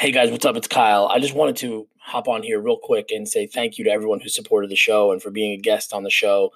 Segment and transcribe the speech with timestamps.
[0.00, 0.54] Hey guys, what's up?
[0.54, 1.08] It's Kyle.
[1.08, 4.20] I just wanted to hop on here real quick and say thank you to everyone
[4.20, 6.52] who supported the show and for being a guest on the show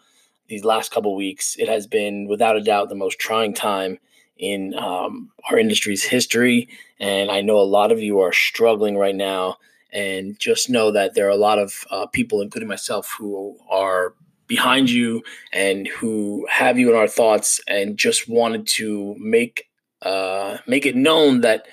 [0.47, 1.57] these last couple weeks.
[1.59, 3.99] It has been, without a doubt, the most trying time
[4.37, 6.69] in um, our industry's history.
[7.01, 9.57] And I know a lot of you are struggling right now.
[9.93, 14.15] And just know that there are a lot of uh, people, including myself, who are
[14.47, 19.69] behind you and who have you in our thoughts and just wanted to make
[20.03, 21.67] uh, make it known that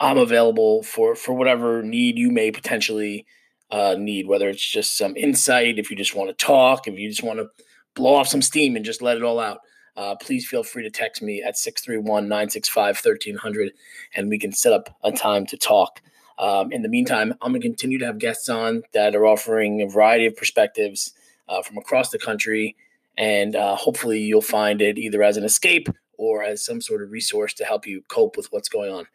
[0.00, 3.26] I'm available for for whatever need you may potentially
[3.70, 7.08] uh, need, whether it's just some insight, if you just want to talk, if you
[7.08, 7.48] just want to
[7.94, 9.60] blow off some steam and just let it all out.
[9.96, 13.72] Uh, please feel free to text me at 631 965 1300
[14.14, 16.02] and we can set up a time to talk.
[16.38, 19.80] Um, in the meantime, I'm going to continue to have guests on that are offering
[19.80, 21.14] a variety of perspectives
[21.48, 22.74] uh, from across the country.
[23.16, 25.88] And uh, hopefully, you'll find it either as an escape
[26.18, 29.06] or as some sort of resource to help you cope with what's going on.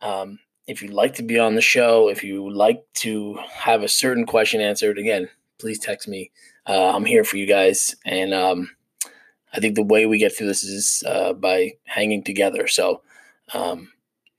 [0.00, 3.82] Um, if you'd like to be on the show, if you would like to have
[3.82, 6.30] a certain question answered, again, please text me.
[6.66, 7.96] Uh, I'm here for you guys.
[8.04, 8.70] And um,
[9.54, 12.66] I think the way we get through this is uh, by hanging together.
[12.68, 13.02] So
[13.54, 13.90] um,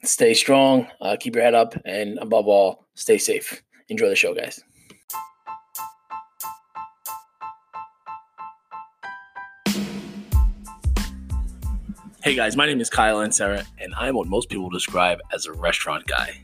[0.03, 3.63] stay strong, uh, keep your head up, and above all, stay safe.
[3.89, 4.63] Enjoy the show, guys.
[12.21, 15.45] Hey guys, my name is Kyle and Sarah, and I'm what most people describe as
[15.45, 16.43] a restaurant guy.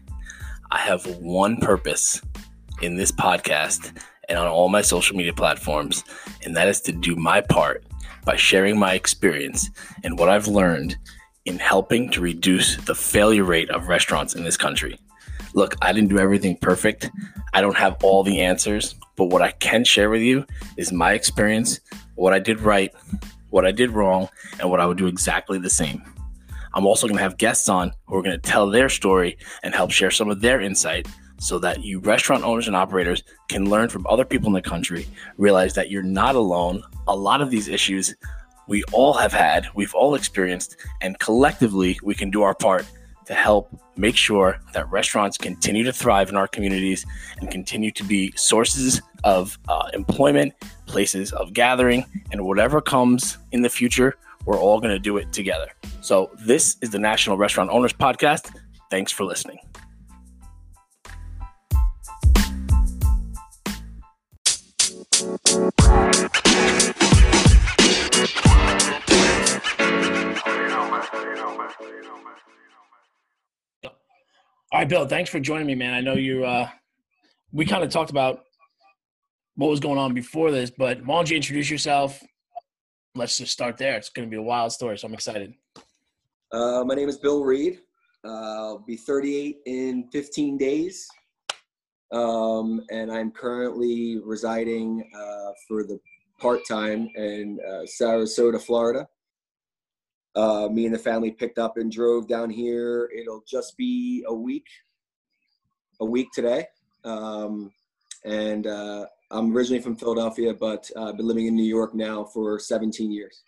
[0.71, 2.21] I have one purpose
[2.81, 3.91] in this podcast
[4.29, 6.05] and on all my social media platforms,
[6.45, 7.83] and that is to do my part
[8.23, 9.69] by sharing my experience
[10.05, 10.95] and what I've learned
[11.43, 14.97] in helping to reduce the failure rate of restaurants in this country.
[15.55, 17.11] Look, I didn't do everything perfect.
[17.53, 20.45] I don't have all the answers, but what I can share with you
[20.77, 21.81] is my experience,
[22.15, 22.93] what I did right,
[23.49, 24.29] what I did wrong,
[24.59, 26.03] and what I would do exactly the same.
[26.73, 29.73] I'm also going to have guests on who are going to tell their story and
[29.73, 31.07] help share some of their insight
[31.37, 35.07] so that you restaurant owners and operators can learn from other people in the country,
[35.37, 36.81] realize that you're not alone.
[37.07, 38.15] A lot of these issues
[38.67, 42.85] we all have had, we've all experienced, and collectively we can do our part
[43.25, 47.05] to help make sure that restaurants continue to thrive in our communities
[47.39, 50.53] and continue to be sources of uh, employment,
[50.85, 54.15] places of gathering, and whatever comes in the future,
[54.45, 55.67] we're all going to do it together.
[56.01, 58.55] So, this is the National Restaurant Owners Podcast.
[58.91, 59.59] Thanks for listening.
[74.71, 75.93] All right, Bill, thanks for joining me, man.
[75.93, 76.67] I know you uh
[77.51, 78.41] we kind of talked about
[79.55, 82.21] what was going on before this, but why don't you introduce yourself?
[83.13, 83.95] Let's just start there.
[83.95, 85.53] It's going to be a wild story, so I'm excited.
[86.51, 87.79] Uh, my name is Bill Reed.
[88.25, 91.07] Uh, I'll be 38 in 15 days.
[92.11, 95.97] Um, and I'm currently residing uh, for the
[96.41, 99.07] part time in uh, Sarasota, Florida.
[100.35, 103.09] Uh, me and the family picked up and drove down here.
[103.17, 104.67] It'll just be a week,
[106.01, 106.67] a week today.
[107.05, 107.71] Um,
[108.25, 112.25] and uh, I'm originally from Philadelphia, but uh, I've been living in New York now
[112.25, 113.43] for 17 years.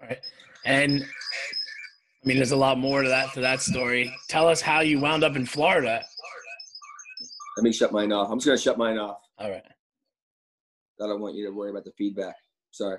[0.00, 0.20] All right,
[0.64, 4.14] and I mean, there's a lot more to that to that story.
[4.28, 6.04] Tell us how you wound up in Florida.
[7.56, 8.30] Let me shut mine off.
[8.30, 9.18] I'm just gonna shut mine off.
[9.38, 9.62] All right.
[11.00, 12.36] I don't want you to worry about the feedback.
[12.70, 12.98] Sorry.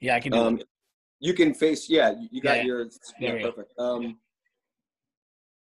[0.00, 0.60] Yeah, I can do Um,
[1.20, 1.88] you can face.
[1.88, 2.84] Yeah, you- got Yeah, your.
[3.20, 3.72] There Yeah, perfect.
[3.78, 4.18] Um,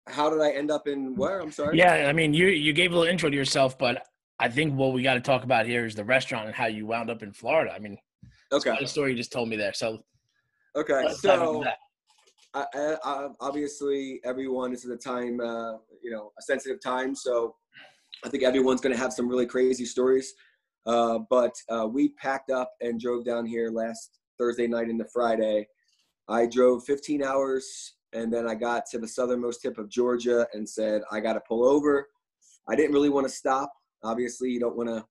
[0.08, 1.40] how did I end up in where?
[1.40, 1.78] I'm sorry.
[1.78, 4.06] Yeah, I mean, you you gave a little intro to yourself, but
[4.40, 6.86] I think what we got to talk about here is the restaurant and how you
[6.86, 7.72] wound up in Florida.
[7.74, 7.98] I mean,
[8.52, 8.76] Okay.
[8.80, 9.74] the story you just told me there.
[9.74, 10.04] So
[10.76, 11.04] Okay.
[11.06, 11.72] let's dive into So.
[12.54, 17.16] I, I, I, obviously, everyone is at a time, uh, you know, a sensitive time.
[17.16, 17.56] So
[18.26, 20.34] I think everyone's going to have some really crazy stories.
[20.86, 25.68] Uh, but uh, we packed up and drove down here last Thursday night into Friday.
[26.28, 30.68] I drove 15 hours and then I got to the southernmost tip of Georgia and
[30.68, 32.08] said, I got to pull over.
[32.68, 33.72] I didn't really want to stop.
[34.04, 35.06] Obviously, you don't want to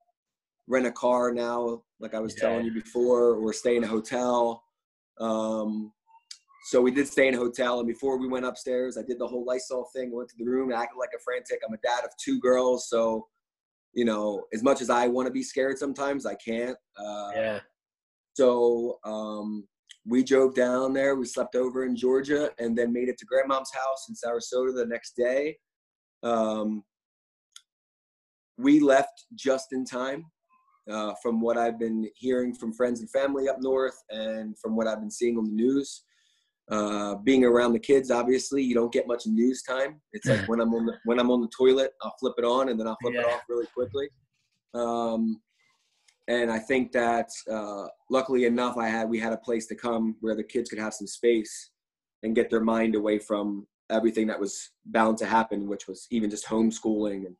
[0.67, 2.49] rent a car now, like I was Yeah.
[2.49, 4.65] telling you before, or stay in a hotel.
[5.21, 5.93] Um,
[6.65, 9.27] so we did stay in a hotel, and before we went upstairs, I did the
[9.27, 10.13] whole Lysol thing.
[10.13, 11.61] Went to the room, acted like a frantic.
[11.67, 13.29] I'm a dad of two girls, so
[13.93, 16.77] you know, as much as I want to be scared, sometimes I can't.
[16.97, 17.61] Uh, Yeah.
[18.41, 19.69] So um,
[20.07, 21.15] we drove down there.
[21.15, 24.87] We slept over in Georgia, and then made it to Grandmom's house in Sarasota the
[24.87, 25.59] next day.
[26.23, 26.83] Um,
[28.57, 30.25] we left just in time
[30.91, 34.87] uh, from what I've been hearing from friends and family up north, and from what
[34.87, 36.05] I've been seeing on the news.
[36.71, 40.01] Uh, being around the kids, obviously, you don't get much news time.
[40.15, 42.71] It's like when I'm on the when I'm on the toilet, I'll flip it on
[42.71, 43.21] and then I'll flip yeah.
[43.21, 44.09] it off really quickly.
[44.73, 45.43] Um,
[46.31, 50.17] and I think that uh, luckily enough, I had we had a place to come
[50.21, 51.71] where the kids could have some space
[52.23, 56.31] and get their mind away from everything that was bound to happen, which was even
[56.31, 57.37] just homeschooling and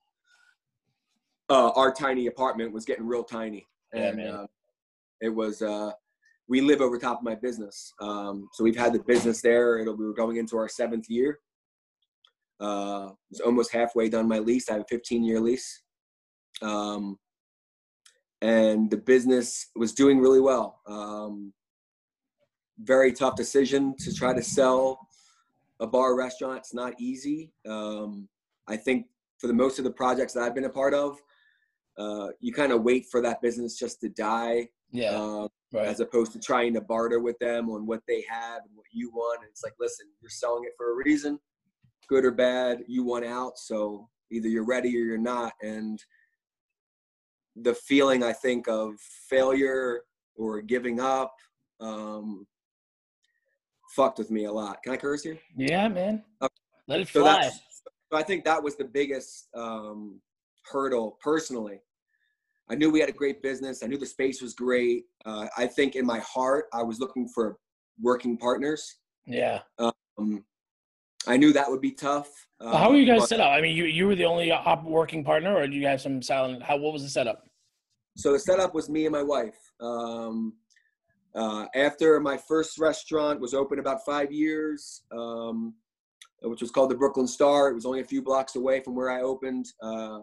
[1.49, 4.47] uh, our tiny apartment was getting real tiny, and yeah, uh,
[5.21, 5.63] it was.
[5.63, 5.91] Uh,
[6.49, 9.79] we live over top of my business, um, so we've had the business there.
[9.79, 11.39] It'll, we were going into our seventh year.
[12.61, 14.69] Uh, was almost halfway done my lease.
[14.69, 15.83] I have a 15 year lease.
[16.63, 17.19] Um,
[18.43, 20.81] and the business was doing really well.
[20.87, 21.53] Um,
[22.79, 25.07] very tough decision to try to sell
[25.81, 26.59] a bar restaurant.
[26.59, 27.53] It's not easy.
[27.69, 28.29] Um,
[28.69, 29.07] I think
[29.39, 31.19] for the most of the projects that I've been a part of,
[31.99, 34.69] uh, you kind of wait for that business just to die.
[34.93, 35.11] Yeah.
[35.11, 35.87] Um, right.
[35.87, 39.11] As opposed to trying to barter with them on what they have and what you
[39.11, 39.41] want.
[39.41, 41.39] And it's like, listen, you're selling it for a reason,
[42.09, 42.85] good or bad.
[42.87, 45.53] You want out, so either you're ready or you're not.
[45.63, 46.03] And
[47.63, 48.95] the feeling I think of
[49.29, 50.03] failure
[50.37, 51.35] or giving up
[51.81, 52.47] um,
[53.95, 54.83] fucked with me a lot.
[54.83, 55.39] Can I curse here?
[55.57, 56.23] Yeah, man.
[56.43, 56.55] Okay.
[56.89, 57.43] Let it fly.
[57.43, 57.51] So,
[58.13, 60.21] so I think that was the biggest um,
[60.71, 61.81] hurdle personally.
[62.69, 63.83] I knew we had a great business.
[63.83, 65.05] I knew the space was great.
[65.27, 67.59] Uh, I think in my heart, I was looking for
[68.01, 68.99] working partners.
[69.27, 69.61] Yeah.
[69.79, 70.45] Um,
[71.27, 72.29] I knew that would be tough.
[72.61, 73.51] Well, how were you guys but, set up?
[73.51, 76.23] I mean, you you were the only op working partner, or did you have some
[76.23, 76.63] silent?
[76.63, 77.50] How what was the setup?
[78.17, 79.59] So the setup was me and my wife.
[79.81, 80.55] Um,
[81.35, 85.75] uh, after my first restaurant was open about five years, um,
[86.43, 87.69] which was called the Brooklyn Star.
[87.69, 89.67] It was only a few blocks away from where I opened.
[89.83, 90.21] Uh,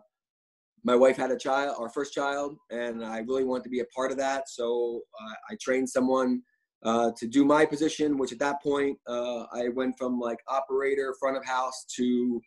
[0.83, 3.85] my wife had a child, our first child, and I really wanted to be a
[3.85, 4.49] part of that.
[4.49, 6.41] So uh, I trained someone
[6.83, 11.15] uh, to do my position, which at that point uh, I went from like operator,
[11.19, 12.41] front of house to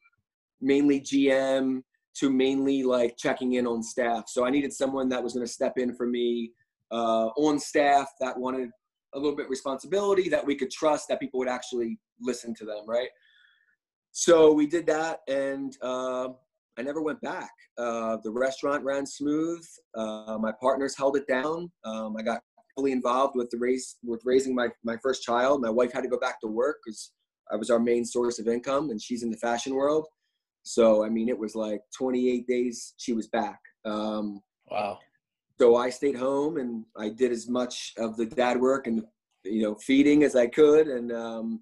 [0.60, 1.82] mainly GM
[2.16, 4.24] to mainly like checking in on staff.
[4.28, 6.52] So I needed someone that was going to step in for me
[6.90, 8.70] uh, on staff that wanted
[9.14, 12.84] a little bit responsibility that we could trust that people would actually listen to them,
[12.86, 13.08] right?
[14.12, 16.28] So we did that, and uh,
[16.78, 17.50] I never went back.
[17.78, 19.64] Uh, the restaurant ran smooth.
[19.94, 21.70] Uh, my partners held it down.
[21.84, 22.40] Um, I got
[22.74, 25.60] fully involved with the race with raising my my first child.
[25.60, 27.12] My wife had to go back to work because
[27.52, 30.06] I was our main source of income, and she's in the fashion world.
[30.62, 33.60] So I mean, it was like 28 days she was back.
[33.84, 34.40] Um,
[34.70, 34.98] wow.
[35.58, 39.04] So I stayed home and I did as much of the dad work and
[39.44, 41.60] you know feeding as I could, and um,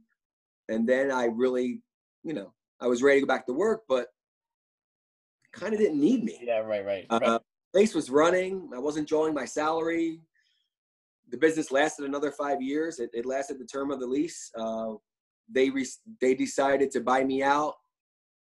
[0.69, 1.83] and then I really,
[2.25, 4.09] you know, I was ready to go back to work, but
[5.53, 6.41] kind of didn't need me.
[6.43, 7.07] Yeah, right, right.
[7.11, 7.39] Uh.
[7.75, 8.71] Place was running.
[8.75, 10.21] I wasn't drawing my salary.
[11.29, 12.99] The business lasted another five years.
[12.99, 14.51] It, it lasted the term of the lease.
[14.57, 14.95] Uh,
[15.53, 15.87] they re-
[16.19, 17.75] they decided to buy me out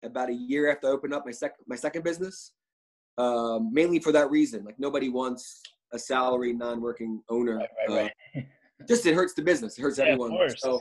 [0.05, 2.53] about a year after I opened up my second my second business,
[3.19, 4.65] um, mainly for that reason.
[4.65, 5.61] Like nobody wants
[5.93, 7.57] a salary non-working owner.
[7.57, 8.45] Right, right, right.
[8.45, 8.47] Uh,
[8.89, 9.79] just it hurts the business.
[9.79, 10.37] It hurts yeah, everyone.
[10.57, 10.81] So,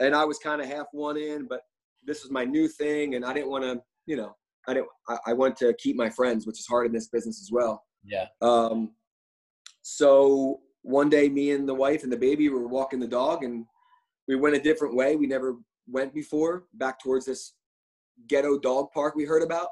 [0.00, 1.60] and I was kind of half one in, but
[2.04, 4.34] this was my new thing, and I didn't want to, you know,
[4.66, 4.88] I didn't.
[5.08, 7.84] I, I want to keep my friends, which is hard in this business as well.
[8.04, 8.26] Yeah.
[8.42, 8.92] Um.
[9.82, 13.64] So one day, me and the wife and the baby were walking the dog, and
[14.26, 15.16] we went a different way.
[15.16, 15.56] We never
[15.90, 17.54] went before, back towards this
[18.28, 19.68] ghetto dog park we heard about.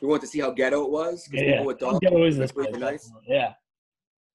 [0.00, 1.28] We wanted to see how ghetto it was.
[1.32, 1.62] Yeah, yeah.
[1.62, 3.10] With dogs, ghetto is this really nice.
[3.26, 3.52] Yeah.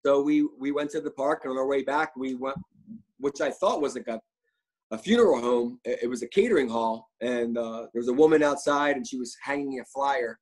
[0.05, 2.57] So we we went to the park, and on our way back, we went,
[3.19, 4.19] which I thought was like a,
[4.91, 5.79] a funeral home.
[5.85, 9.35] It was a catering hall, and uh, there was a woman outside, and she was
[9.43, 10.39] hanging a flyer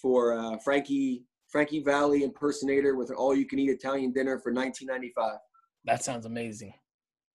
[0.00, 5.38] for uh, Frankie Frankie Valli impersonator with an all-you-can-eat Italian dinner for 1995.
[5.84, 6.72] That sounds amazing.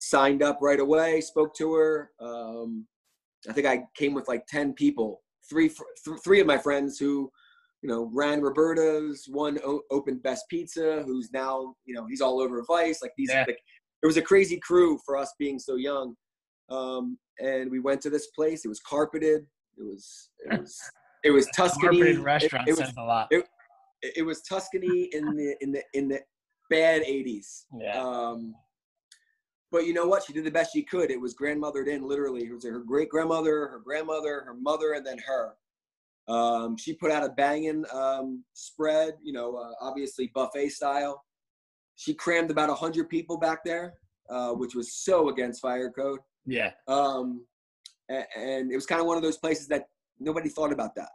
[0.01, 1.21] Signed up right away.
[1.21, 2.11] Spoke to her.
[2.21, 2.87] Um,
[3.49, 7.31] I think I came with like 10 people, three, th- three of my friends who,
[7.83, 12.41] you know, ran Roberta's, one o- opened Best Pizza, who's now, you know, he's all
[12.41, 13.03] over Vice.
[13.03, 13.45] Like these, yeah.
[13.47, 13.59] like,
[14.03, 16.15] it was a crazy crew for us being so young.
[16.71, 18.65] Um, and we went to this place.
[18.65, 19.47] It was carpeted.
[19.79, 20.81] It was, it was,
[21.25, 21.99] it was Tuscany.
[21.99, 23.29] Carpeted restaurant it, it was, a lot.
[23.31, 23.45] It,
[24.17, 26.21] it was Tuscany in the, in the, in the
[26.71, 27.65] bad 80s.
[27.79, 28.01] Yeah.
[28.01, 28.55] Um,
[29.73, 30.23] but you know what?
[30.23, 31.11] She did the best she could.
[31.11, 32.45] It was grandmothered in, literally.
[32.45, 35.55] It was her great grandmother, her grandmother, her mother, and then her.
[36.29, 41.25] Um, she put out a banging um, spread, you know, uh, obviously buffet style.
[41.97, 43.95] She crammed about 100 people back there,
[44.31, 46.21] uh, which was so against fire code.
[46.47, 46.73] Yeah.
[46.87, 47.45] Um,
[48.09, 49.87] and, and it was kind of one of those places that
[50.21, 51.11] nobody thought about that.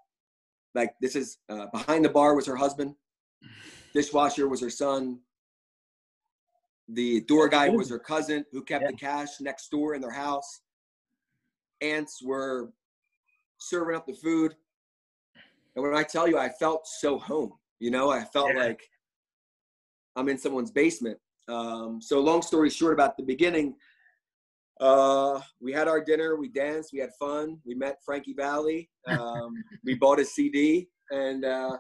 [0.74, 2.96] Like, this is uh, behind the bar was her husband,
[3.94, 5.20] dishwasher was her son,
[6.90, 8.92] The door guy was her cousin who kept yeah.
[8.92, 10.62] the cash next door in their house.
[11.82, 12.72] Aunts were
[13.60, 14.56] serving up the food.
[15.76, 18.62] And when I tell you, I felt so home, you know, I felt yeah.
[18.62, 18.82] like
[20.16, 21.20] I'm in someone's basement.
[21.48, 23.76] Um, so long story short about the beginning,
[24.80, 29.54] uh, we had our dinner, we danced, we had fun, we met Frankie Valli, um,
[29.84, 31.78] we bought a CD, and uh,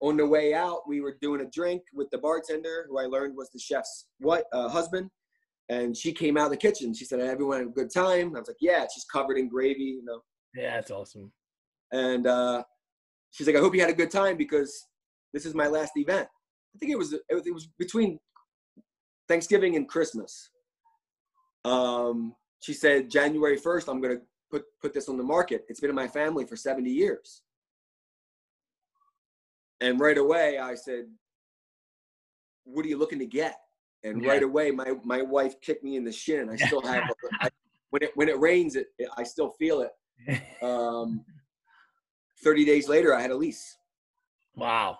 [0.00, 3.36] on the way out, we were doing a drink with the bartender, who I learned
[3.36, 5.10] was the chef's what uh, husband,
[5.68, 6.94] and she came out of the kitchen.
[6.94, 9.82] She said, "Everyone had a good time." I was like, "Yeah." She's covered in gravy,
[9.82, 10.20] you know.
[10.54, 11.32] Yeah, that's awesome.
[11.92, 12.62] And uh,
[13.32, 14.86] she's like, "I hope you had a good time because
[15.32, 16.28] this is my last event."
[16.74, 18.18] I think it was it was between
[19.26, 20.50] Thanksgiving and Christmas.
[21.64, 25.64] Um, she said, "January 1st, I'm gonna put put this on the market.
[25.68, 27.42] It's been in my family for 70 years."
[29.80, 31.06] And right away, I said,
[32.64, 33.56] "What are you looking to get?"
[34.04, 34.30] And yeah.
[34.30, 36.50] right away, my my wife kicked me in the shin.
[36.50, 37.04] I still have
[37.40, 37.48] I,
[37.90, 39.92] when it when it rains, it, it I still feel it.
[40.62, 41.24] Um,
[42.42, 43.76] Thirty days later, I had a lease.
[44.54, 44.98] Wow.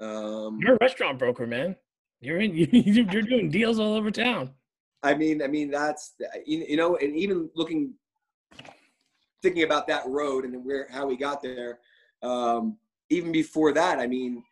[0.00, 1.76] Um, You're a restaurant broker, man.
[2.20, 2.54] You're in.
[2.54, 4.54] You're doing deals all over town.
[5.02, 6.14] I mean, I mean that's
[6.46, 7.94] you know, and even looking,
[9.42, 11.80] thinking about that road and where how we got there.
[12.22, 12.76] Um,
[13.10, 14.42] even before that, I mean,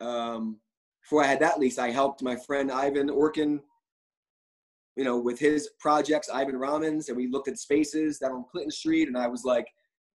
[0.00, 0.58] um,
[1.02, 3.60] before I had that lease, I helped my friend Ivan Orkin,
[4.96, 8.70] you know, with his projects, Ivan Ramens, and we looked at spaces down on Clinton
[8.70, 9.66] Street, and I was like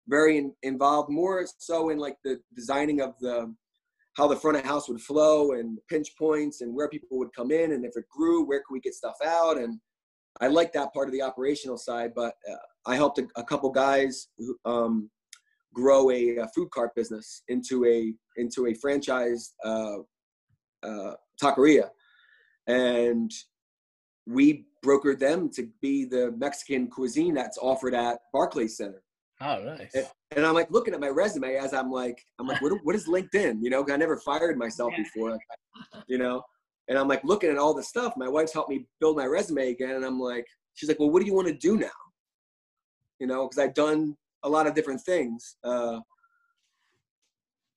[0.08, 3.54] very in, involved, more so in like the designing of the
[4.14, 7.52] how the front of house would flow and pinch points and where people would come
[7.52, 9.80] in, and if it grew, where could we get stuff out, and
[10.42, 12.56] I like that part of the operational side, but uh,
[12.86, 15.10] I helped a, a couple guys who, um,
[15.76, 19.98] grow a, a, food cart business into a into a franchise uh,
[20.82, 21.90] uh, taqueria,
[22.68, 23.32] and
[24.26, 29.04] we brokered them to be the Mexican cuisine that's offered at Barclays Center.
[29.42, 29.94] Oh, nice.
[29.94, 32.96] And, and, I'm like looking at my resume as I'm like, I'm like, what, what
[32.96, 33.58] is LinkedIn?
[33.62, 35.04] You know, I never fired myself yeah.
[35.04, 35.42] before, like,
[36.08, 36.42] you know,
[36.88, 38.14] and I'm like looking at all the stuff.
[38.16, 41.20] My wife's helped me build my resume again, and I'm like, she's like, well, what
[41.20, 41.90] do you want to do now?
[43.20, 44.16] You know, because I've done
[44.46, 45.58] a lot of different things.
[45.64, 46.00] Uh,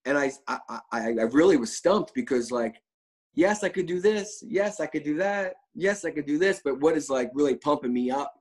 [0.04, 2.76] and I, I, I, I really was stumped because like,
[3.34, 4.42] yes, I could do this.
[4.46, 5.54] Yes, I could do that.
[5.74, 6.60] Yes, I could do this.
[6.64, 8.32] But what is like really pumping me up?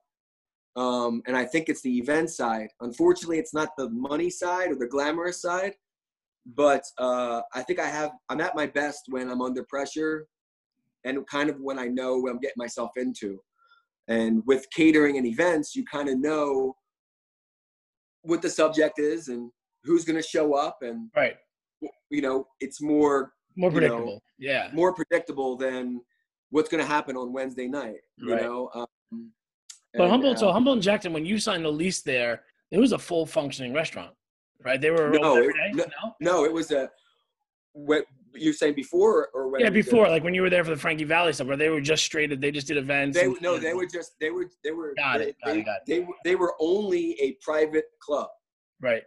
[0.76, 2.70] Um, and I think it's the event side.
[2.82, 5.74] Unfortunately, it's not the money side or the glamorous side.
[6.56, 8.12] But uh, I think I have.
[8.30, 10.28] I'm at my best when I'm under pressure,
[11.04, 13.42] and kind of when I know what I'm getting myself into.
[14.08, 16.78] And with catering and events, you kind of know
[18.28, 19.52] what the subject is and
[19.84, 21.36] who's going to show up and right.
[22.10, 24.70] you know it's more more predictable know, yeah.
[24.74, 26.02] more predictable than
[26.50, 28.42] what's going to happen on wednesday night you right.
[28.42, 29.32] know um,
[29.94, 32.92] but humboldt uh, so humboldt and jackson when you signed the lease there it was
[32.92, 34.14] a full functioning restaurant
[34.64, 34.82] right?
[34.82, 36.90] They were no, it, no, no, no it was a
[38.38, 40.78] what you saying before or when yeah before like when you were there for the
[40.78, 43.58] frankie Valli stuff where they were just straight they just did events they and, no
[43.58, 45.96] they were just they were they were got they, it, got they, it, got they,
[45.96, 46.08] it.
[46.24, 48.30] they, they were only a private club.
[48.82, 49.04] Right.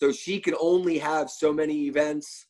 [0.00, 2.46] So she could only have so many events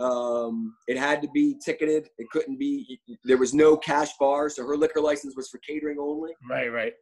[0.00, 4.64] um, it had to be ticketed it couldn't be there was no cash bar so
[4.64, 6.32] her liquor license was for catering only.
[6.48, 6.92] Right right.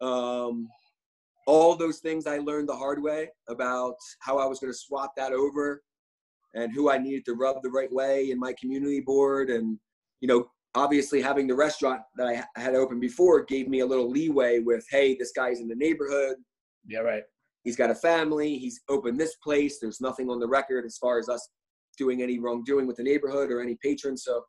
[0.00, 0.68] Um,
[1.46, 5.12] all those things i learned the hard way about how i was going to swap
[5.16, 5.82] that over
[6.54, 9.50] and who I needed to rub the right way in my community board.
[9.50, 9.78] And,
[10.20, 14.10] you know, obviously having the restaurant that I had opened before gave me a little
[14.10, 16.36] leeway with, hey, this guy's in the neighborhood.
[16.86, 17.22] Yeah, right.
[17.64, 18.56] He's got a family.
[18.56, 19.78] He's opened this place.
[19.78, 21.48] There's nothing on the record as far as us
[21.98, 24.22] doing any wrongdoing with the neighborhood or any patrons.
[24.24, 24.44] So,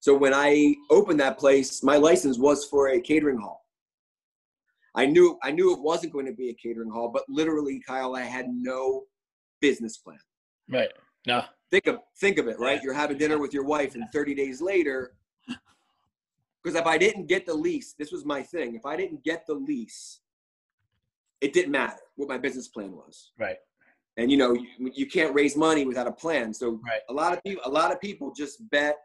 [0.00, 3.60] so when I opened that place, my license was for a catering hall.
[4.94, 8.14] I knew I knew it wasn't going to be a catering hall, but literally, Kyle,
[8.14, 9.04] I had no
[9.60, 10.18] business plan.
[10.72, 10.88] Right.
[11.26, 11.44] No.
[11.70, 12.76] Think of think of it, right?
[12.76, 12.80] Yeah.
[12.84, 15.14] You're having dinner with your wife, and 30 days later,
[16.62, 18.74] because if I didn't get the lease, this was my thing.
[18.74, 20.20] If I didn't get the lease,
[21.40, 23.32] it didn't matter what my business plan was.
[23.38, 23.56] Right.
[24.16, 26.52] And you know, you, you can't raise money without a plan.
[26.52, 27.00] So right.
[27.08, 28.96] a lot of people, a lot of people just bet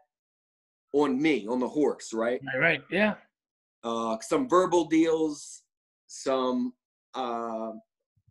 [0.92, 2.40] on me, on the horse, right?
[2.54, 2.60] Right.
[2.60, 2.82] Right.
[2.90, 3.14] Yeah.
[3.82, 5.62] Uh, some verbal deals,
[6.06, 6.74] some
[7.14, 7.72] uh,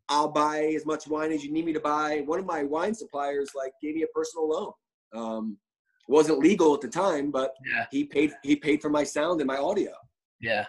[0.10, 2.24] I'll buy as much wine as you need me to buy.
[2.26, 4.72] One of my wine suppliers like gave me a personal loan.
[5.14, 5.58] Um,
[6.08, 7.86] wasn't legal at the time, but yeah.
[7.92, 9.92] he paid he paid for my sound and my audio.
[10.40, 10.66] Yeah,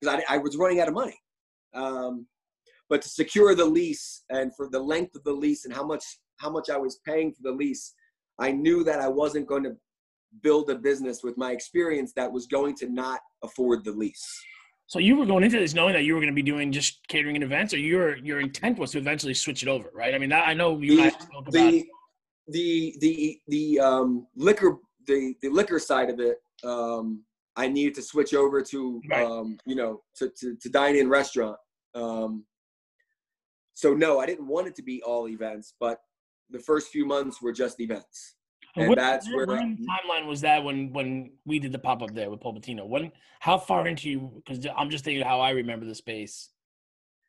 [0.00, 1.18] because I, I was running out of money.
[1.74, 2.26] Um,
[2.88, 6.04] but to secure the lease and for the length of the lease and how much
[6.38, 7.94] how much I was paying for the lease,
[8.38, 9.76] I knew that I wasn't going to
[10.42, 14.26] build a business with my experience that was going to not afford the lease.
[14.92, 17.08] So you were going into this knowing that you were going to be doing just
[17.08, 20.14] catering and events, or your your intent was to eventually switch it over, right?
[20.14, 21.86] I mean, I know you the, spoke about the,
[22.48, 26.36] the the the um, liquor the the liquor side of it.
[26.62, 27.24] Um,
[27.56, 29.24] I needed to switch over to right.
[29.24, 31.56] um, you know to, to, to dine in restaurant.
[31.94, 32.44] Um,
[33.72, 36.00] so no, I didn't want it to be all events, but
[36.50, 38.34] the first few months were just events.
[38.76, 42.30] And what, that's where timeline was that when when we did the pop up there
[42.30, 42.86] with Patino.
[42.86, 44.32] When how far into you?
[44.36, 46.48] Because I'm just thinking how I remember the space.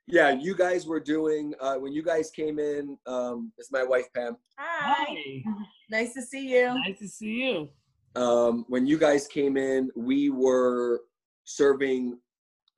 [0.08, 2.98] Yeah, you guys were doing uh, when you guys came in.
[3.06, 4.38] Um, it's my wife Pam.
[4.58, 5.06] Hi.
[5.06, 5.44] Hi.
[5.90, 6.74] Nice to see you.
[6.86, 7.70] Nice to see you.
[8.16, 11.02] Um, when you guys came in, we were
[11.46, 12.20] serving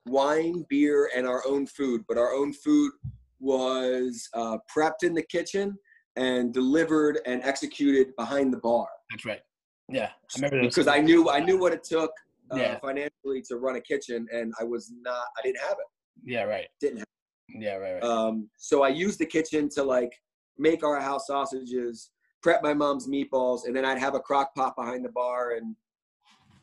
[0.06, 2.04] wine, beer, and our own food.
[2.08, 2.92] But our own food
[3.38, 5.76] was uh, prepped in the kitchen
[6.16, 8.88] and delivered and executed behind the bar.
[9.10, 9.40] That's right.
[9.88, 12.10] Yeah, I remember because I knew I knew what it took
[12.52, 12.78] uh, yeah.
[12.80, 15.26] financially to run a kitchen, and I was not.
[15.38, 15.86] I didn't have it.
[16.24, 16.66] Yeah, right.
[16.80, 17.06] Didn't have.
[17.48, 17.62] It.
[17.62, 18.02] Yeah, right, right.
[18.02, 20.12] Um, so I used the kitchen to like
[20.58, 22.10] make our house sausages,
[22.42, 25.76] prep my mom's meatballs, and then I'd have a crock pot behind the bar, and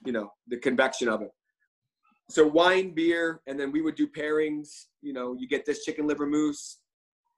[0.05, 1.31] you know the convection of it.
[2.29, 4.87] So wine, beer, and then we would do pairings.
[5.01, 6.79] You know, you get this chicken liver mousse,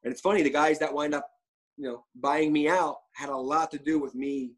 [0.04, 1.30] and it's funny the guys that wind up
[1.78, 4.52] you know, buying me out had a lot to do with me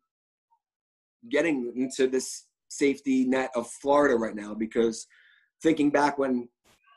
[1.30, 5.08] getting into this safety net of Florida right now because
[5.62, 6.48] thinking back when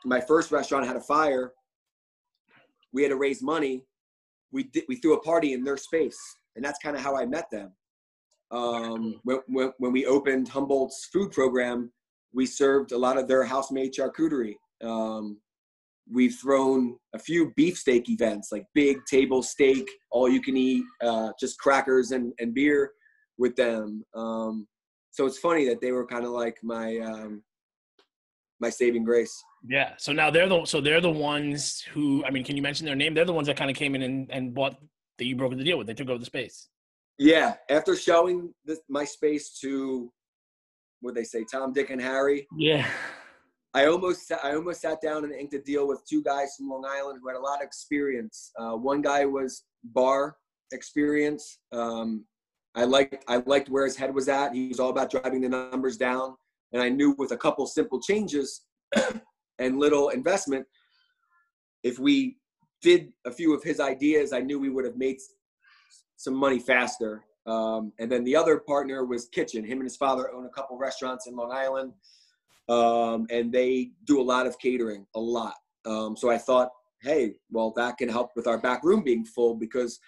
[0.05, 1.51] my first restaurant had a fire,
[2.93, 3.85] we had to raise money.
[4.51, 6.19] We did, we threw a party in their space,
[6.55, 7.71] and that's kind of how I met them.
[8.51, 11.89] Um, when, when, we opened Humboldt's food program,
[12.33, 14.55] we served a lot of their house-made charcuterie.
[14.83, 15.37] Um,
[16.13, 21.31] we've thrown a few beefsteak events like big table steak all you can eat uh,
[21.39, 22.91] just crackers and, and beer
[23.37, 24.03] with them.
[24.15, 24.67] Um,
[25.09, 27.43] so it's funny that they were kind of like my um,
[28.61, 29.35] my saving grace.
[29.67, 32.85] Yeah so now they're the so they're the ones who i mean can you mention
[32.85, 33.13] their name?
[33.13, 34.75] They're the ones that kind of came in and, and bought
[35.17, 36.69] that you broke the deal with they took over the space.
[37.17, 40.11] Yeah after showing this, my space to
[41.01, 42.47] what they say tom dick and harry?
[42.57, 42.87] Yeah
[43.73, 46.83] I almost I almost sat down and inked a deal with two guys from Long
[46.85, 48.51] Island who had a lot of experience.
[48.59, 50.35] Uh, one guy was bar
[50.73, 51.59] experience.
[51.71, 52.25] Um,
[52.75, 54.53] I liked I liked where his head was at.
[54.53, 56.35] He was all about driving the numbers down,
[56.73, 58.61] and I knew with a couple simple changes
[59.59, 60.65] and little investment,
[61.83, 62.37] if we
[62.81, 65.17] did a few of his ideas, I knew we would have made
[66.17, 67.23] some money faster.
[67.47, 69.63] Um, and then the other partner was Kitchen.
[69.63, 71.93] Him and his father own a couple restaurants in Long Island
[72.69, 75.55] um, and they do a lot of catering, a lot.
[75.85, 76.69] Um, so I thought,
[77.01, 79.99] hey, well, that can help with our back room being full because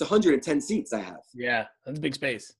[0.00, 1.20] it's 110 seats I have.
[1.34, 2.52] Yeah, that's a big space.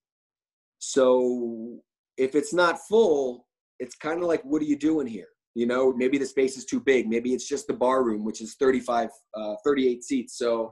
[0.79, 1.81] So
[2.16, 3.46] if it's not full,
[3.79, 5.29] it's kind of like, what are you doing here?
[5.55, 7.09] You know, maybe the space is too big.
[7.09, 10.38] Maybe it's just the bar room, which is 35, uh, 38 seats.
[10.38, 10.70] So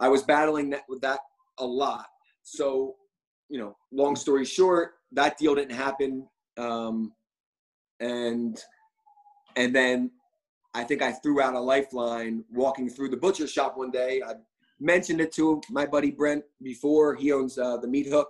[0.00, 1.20] I was battling that with that
[1.58, 2.06] a lot.
[2.42, 2.94] So,
[3.48, 6.26] you know, long story short, that deal didn't happen.
[6.56, 7.12] Um,
[8.00, 8.58] and
[9.56, 10.10] and then
[10.74, 14.20] I think I threw out a lifeline walking through the butcher shop one day.
[14.26, 14.34] I
[14.80, 17.14] mentioned it to my buddy Brent before.
[17.14, 18.28] He owns uh, the Meat Hook.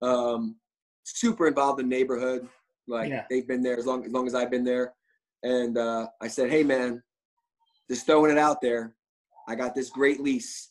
[0.00, 0.56] Um,
[1.04, 2.48] super involved in the neighborhood.
[2.86, 3.24] Like yeah.
[3.30, 4.94] they've been there as long as long as I've been there.
[5.42, 7.02] And uh, I said, "Hey man,
[7.90, 8.94] just throwing it out there.
[9.48, 10.70] I got this great lease.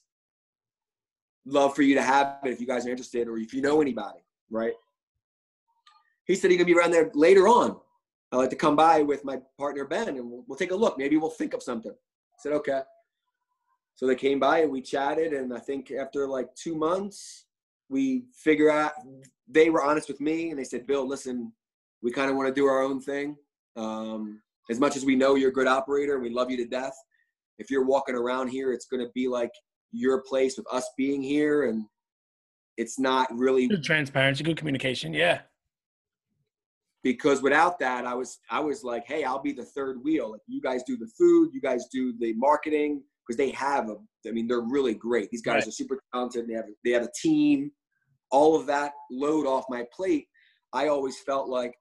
[1.46, 3.82] Love for you to have it if you guys are interested or if you know
[3.82, 4.74] anybody, right?"
[6.26, 7.78] He said he could be around there later on.
[8.34, 10.98] I like to come by with my partner Ben and we'll, we'll take a look.
[10.98, 11.92] Maybe we'll think of something.
[11.92, 12.82] I said, okay.
[13.94, 15.34] So they came by and we chatted.
[15.34, 17.46] And I think after like two months,
[17.90, 18.94] we figure out,
[19.48, 21.54] they were honest with me and they said, Bill, listen,
[22.02, 23.38] we kind of want to do our own thing.
[23.76, 26.96] Um, as much as we know you're a good operator we love you to death,
[27.60, 29.52] if you're walking around here, it's going to be like
[29.92, 31.70] your place with us being here.
[31.70, 31.86] And
[32.78, 35.14] it's not really good transparency, good communication.
[35.14, 35.42] Yeah
[37.04, 40.32] because without that i was i was like hey i'll be the third wheel.
[40.32, 43.96] Like you guys do the food you guys do the marketing because they have a
[44.28, 45.30] i mean they're really great.
[45.30, 45.68] These guys right.
[45.68, 46.48] are super talented.
[46.48, 47.72] They have they have a team.
[48.32, 50.28] All of that load off my plate
[50.74, 51.76] i always felt like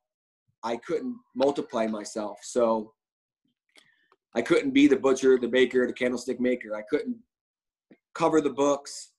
[0.62, 2.38] i couldn't multiply myself.
[2.42, 2.92] So
[4.35, 6.74] i couldn't be the butcher the baker the candlestick maker.
[6.74, 7.16] I couldn't
[8.14, 9.12] cover the books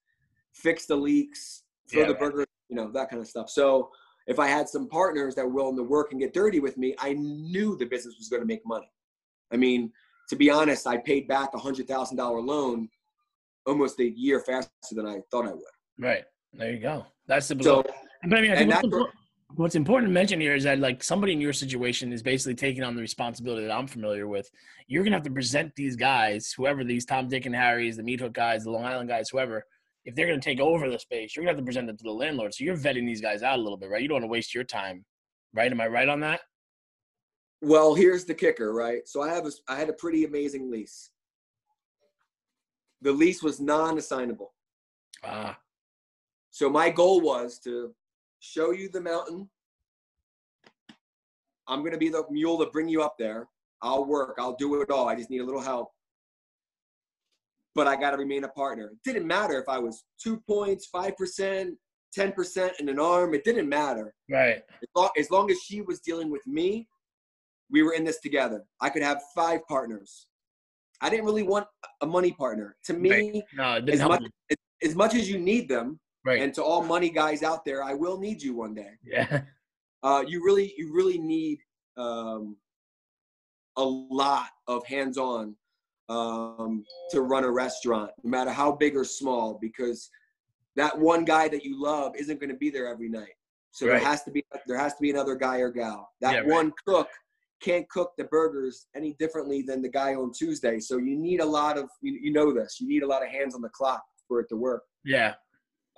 [0.54, 3.50] fix the leaks throw yeah, the burger you know that kind of stuff.
[3.50, 3.90] So
[4.28, 6.96] if I had some partners that were willing to work and get dirty with me,
[7.00, 8.90] I knew the business was going to make money.
[9.52, 9.92] I mean,
[10.30, 12.90] to be honest, I paid back a hundred thousand dollar loan
[13.66, 15.64] almost a year faster than I thought I would.
[16.00, 17.06] Right there, you go.
[17.28, 17.84] That's the so.
[18.24, 19.16] But I mean, I think what's important,
[19.56, 22.84] what's important to mention here is that like somebody in your situation is basically taking
[22.84, 24.50] on the responsibility that I'm familiar with.
[24.88, 28.22] You're gonna have to present these guys, whoever these Tom, Dick, and Harrys, the Meat
[28.22, 29.66] Hook guys, the Long Island guys, whoever.
[30.06, 32.12] If they're gonna take over the space, you're gonna have to present it to the
[32.12, 32.54] landlord.
[32.54, 34.02] So you're vetting these guys out a little bit, right?
[34.02, 35.06] You don't want to waste your time,
[35.54, 35.72] right?
[35.72, 36.42] Am I right on that?
[37.62, 39.08] Well, here's the kicker, right?
[39.08, 41.12] So I have a, I had a pretty amazing lease.
[43.02, 44.54] The lease was non-assignable.
[45.24, 45.58] Ah.
[46.52, 47.96] So my goal was to
[48.42, 49.50] show you the mountain.
[51.68, 53.48] I'm going to be the mule to bring you up there.
[53.82, 54.36] I'll work.
[54.38, 55.08] I'll do it all.
[55.08, 55.92] I just need a little help.
[57.76, 58.92] But I got to remain a partner.
[58.94, 61.72] It didn't matter if I was two points, 5%,
[62.18, 63.34] 10% in an arm.
[63.34, 64.14] It didn't matter.
[64.30, 64.62] Right.
[64.82, 66.88] As long, as long as she was dealing with me,
[67.72, 68.64] we were in this together.
[68.80, 70.28] I could have five partners.
[71.02, 71.66] I didn't really want
[72.02, 72.76] a money partner.
[72.86, 73.82] To me, right.
[73.86, 74.24] no, as, much,
[74.84, 76.42] as much as you need them, Right.
[76.42, 78.92] And to all money guys out there, I will need you one day.
[79.04, 79.42] Yeah.
[80.06, 81.60] Uh, you really, you really need
[81.96, 82.58] um,
[83.78, 85.56] a lot of hands-on
[86.10, 90.10] um, to run a restaurant, no matter how big or small, because
[90.76, 93.34] that one guy that you love isn't going to be there every night.
[93.72, 94.00] So right.
[94.00, 96.10] there has to be there has to be another guy or gal.
[96.22, 96.74] That yeah, one right.
[96.86, 97.08] cook
[97.62, 100.80] can't cook the burgers any differently than the guy on Tuesday.
[100.80, 102.78] So you need a lot of you, you know this.
[102.80, 104.84] You need a lot of hands on the clock for it to work.
[105.06, 105.34] Yeah.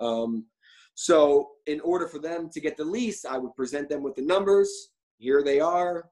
[0.00, 0.46] Um,
[0.94, 4.22] so in order for them to get the lease, I would present them with the
[4.22, 4.90] numbers.
[5.18, 6.08] Here they are.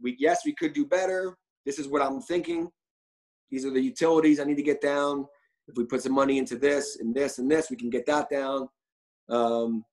[0.00, 1.36] We yes, we could do better.
[1.66, 2.70] This is what I'm thinking.
[3.52, 5.26] These are the utilities I need to get down.
[5.68, 8.28] If we put some money into this and this and this, we can get that
[8.28, 8.68] down.
[9.28, 9.84] Um,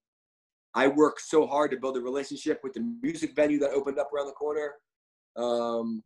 [0.73, 4.09] I worked so hard to build a relationship with the music venue that opened up
[4.11, 4.73] around the corner.
[5.35, 6.01] Um,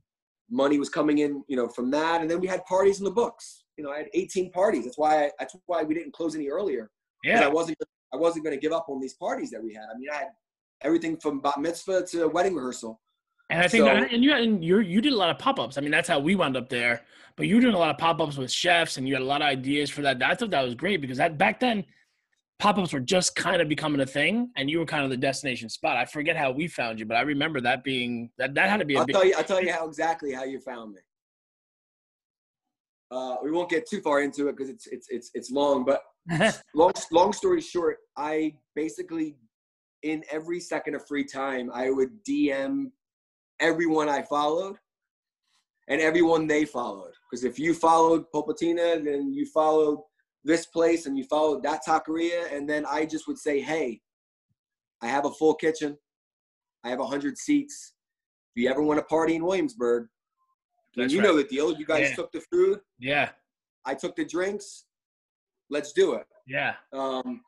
[0.49, 3.11] money was coming in, you know, from that, and then we had parties in the
[3.11, 3.63] books.
[3.77, 4.83] You know, I had 18 parties.
[4.83, 6.91] That's why I, that's why we didn't close any earlier
[7.23, 7.45] yeah.
[7.45, 7.77] I wasn't
[8.13, 9.85] I wasn't going to give up on these parties that we had.
[9.93, 10.27] I mean, I had
[10.81, 12.99] everything from bat mitzvah to wedding rehearsal.
[13.49, 15.59] And I think, so, that, and you and you you did a lot of pop
[15.59, 15.77] ups.
[15.77, 17.03] I mean, that's how we wound up there.
[17.35, 19.25] But you were doing a lot of pop ups with chefs, and you had a
[19.25, 20.21] lot of ideas for that.
[20.23, 21.83] I thought that was great because that back then,
[22.59, 25.17] pop ups were just kind of becoming a thing, and you were kind of the
[25.17, 25.97] destination spot.
[25.97, 28.85] I forget how we found you, but I remember that being that that had to
[28.85, 28.97] be.
[28.97, 29.33] I'll big, tell you.
[29.37, 31.01] I'll tell you how exactly how you found me.
[33.11, 36.01] Uh, we won't get too far into it because it's it's it's it's long, but
[36.73, 39.35] long long story short, I basically
[40.03, 42.91] in every second of free time, I would DM
[43.63, 44.75] everyone I followed
[45.87, 47.13] and everyone they followed.
[47.29, 49.99] Because if you followed Popatina, then you followed
[50.43, 54.01] this place and you followed that taqueria, and then I just would say, hey,
[55.01, 55.97] I have a full kitchen,
[56.83, 57.93] I have a hundred seats.
[58.55, 60.07] If you ever want to party in Williamsburg,
[60.97, 61.27] and you right.
[61.27, 61.75] know the deal.
[61.75, 62.15] You guys yeah.
[62.15, 62.79] took the food.
[62.99, 63.29] Yeah.
[63.85, 64.85] I took the drinks.
[65.69, 66.27] Let's do it.
[66.45, 66.75] Yeah.
[66.91, 67.41] Um,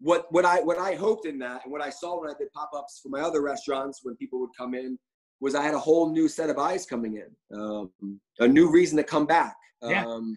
[0.00, 2.52] what what I what I hoped in that and what I saw when I did
[2.52, 4.98] pop ups for my other restaurants when people would come in
[5.40, 8.96] was I had a whole new set of eyes coming in, um, a new reason
[8.96, 9.56] to come back.
[9.82, 10.06] Yeah.
[10.06, 10.34] Um,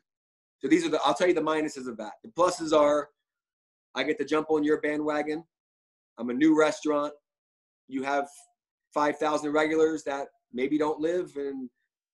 [0.61, 2.13] so these are the I'll tell you the minuses of that.
[2.23, 3.09] The pluses are
[3.95, 5.43] I get to jump on your bandwagon.
[6.17, 7.13] I'm a new restaurant.
[7.87, 8.27] You have
[8.93, 11.69] 5,000 regulars that maybe don't live in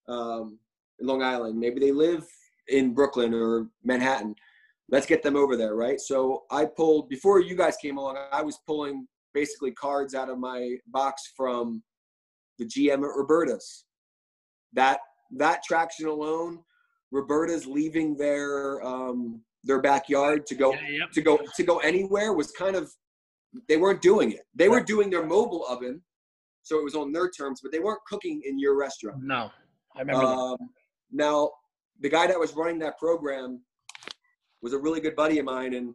[0.07, 0.59] um,
[0.99, 1.59] in Long Island.
[1.59, 2.25] Maybe they live
[2.67, 4.35] in Brooklyn or Manhattan.
[4.89, 5.99] Let's get them over there, right?
[5.99, 8.17] So I pulled before you guys came along.
[8.31, 11.81] I was pulling basically cards out of my box from
[12.59, 13.85] the GM at Roberta's.
[14.73, 14.99] That
[15.37, 16.59] that traction alone,
[17.11, 21.11] Roberta's leaving their um, their backyard to go yeah, yep.
[21.13, 22.91] to go to go anywhere was kind of
[23.67, 24.41] they weren't doing it.
[24.53, 26.01] They were doing their mobile oven,
[26.61, 29.23] so it was on their terms, but they weren't cooking in your restaurant.
[29.23, 29.49] No.
[29.95, 30.25] I remember.
[30.25, 30.57] Um,
[31.11, 31.51] now,
[32.01, 33.61] the guy that was running that program
[34.61, 35.93] was a really good buddy of mine, and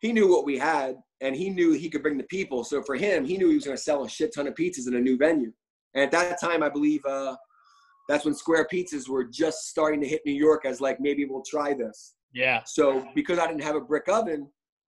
[0.00, 2.64] he knew what we had, and he knew he could bring the people.
[2.64, 4.86] So for him, he knew he was going to sell a shit ton of pizzas
[4.86, 5.52] in a new venue.
[5.94, 7.36] And at that time, I believe uh,
[8.08, 11.42] that's when Square Pizzas were just starting to hit New York as like maybe we'll
[11.42, 12.14] try this.
[12.32, 12.62] Yeah.
[12.66, 14.48] So because I didn't have a brick oven,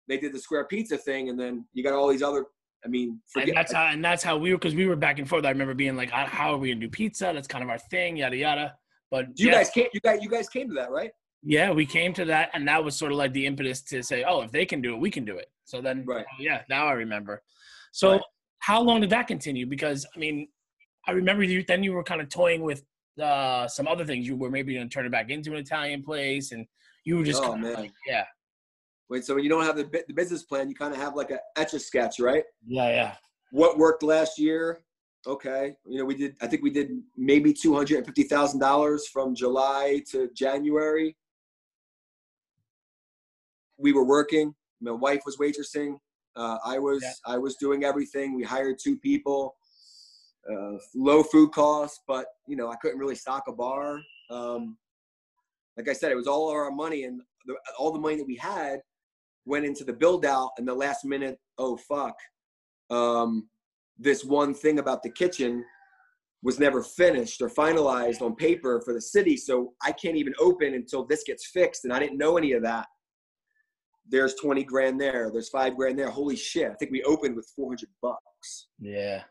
[0.08, 2.46] they did the Square Pizza thing, and then you got all these other
[2.84, 5.18] I mean, forget, and that's how and that's how we were because we were back
[5.18, 5.46] and forth.
[5.46, 7.30] I remember being like, "How are we gonna do pizza?
[7.34, 8.74] That's kind of our thing, yada yada."
[9.10, 11.10] But you guys came, you guys, you guys came to that, right?
[11.44, 14.24] Yeah, we came to that, and that was sort of like the impetus to say,
[14.24, 16.24] "Oh, if they can do it, we can do it." So then, right?
[16.38, 17.42] Yeah, now I remember.
[17.92, 18.20] So, right.
[18.60, 19.66] how long did that continue?
[19.66, 20.48] Because I mean,
[21.06, 21.62] I remember you.
[21.66, 22.82] Then you were kind of toying with
[23.22, 24.26] uh, some other things.
[24.26, 26.66] You were maybe going to turn it back into an Italian place, and
[27.04, 28.24] you were just, oh man, like, yeah.
[29.10, 31.30] Wait, so when you don't have the, the business plan, you kind of have like
[31.30, 32.44] a etch a sketch, right?
[32.66, 33.14] Yeah, yeah
[33.54, 34.80] what worked last year
[35.28, 41.16] okay you know we did i think we did maybe $250000 from july to january
[43.78, 45.96] we were working my wife was waitressing
[46.36, 47.34] Uh, I was yeah.
[47.34, 48.34] I was doing everything.
[48.34, 49.54] We hired two people,
[50.50, 54.00] uh, low food costs, but you know I couldn't really stock a bar.
[54.30, 54.76] Um,
[55.76, 58.36] like I said, it was all our money, and the, all the money that we
[58.36, 58.80] had
[59.46, 60.50] went into the build out.
[60.58, 62.16] And the last minute, oh fuck,
[62.90, 63.48] um,
[63.98, 65.64] this one thing about the kitchen
[66.42, 69.36] was never finished or finalized on paper for the city.
[69.36, 71.84] So I can't even open until this gets fixed.
[71.84, 72.86] And I didn't know any of that.
[74.08, 75.30] There's 20 grand there.
[75.32, 76.10] There's five grand there.
[76.10, 76.70] Holy shit.
[76.70, 78.68] I think we opened with 400 bucks.
[78.78, 79.22] Yeah.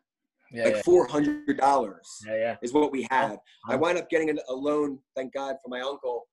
[0.54, 2.08] Yeah, like four hundred dollars.
[2.28, 3.38] Yeah, yeah, is what we had.
[3.68, 6.28] I wound up getting a loan, thank God, from my uncle,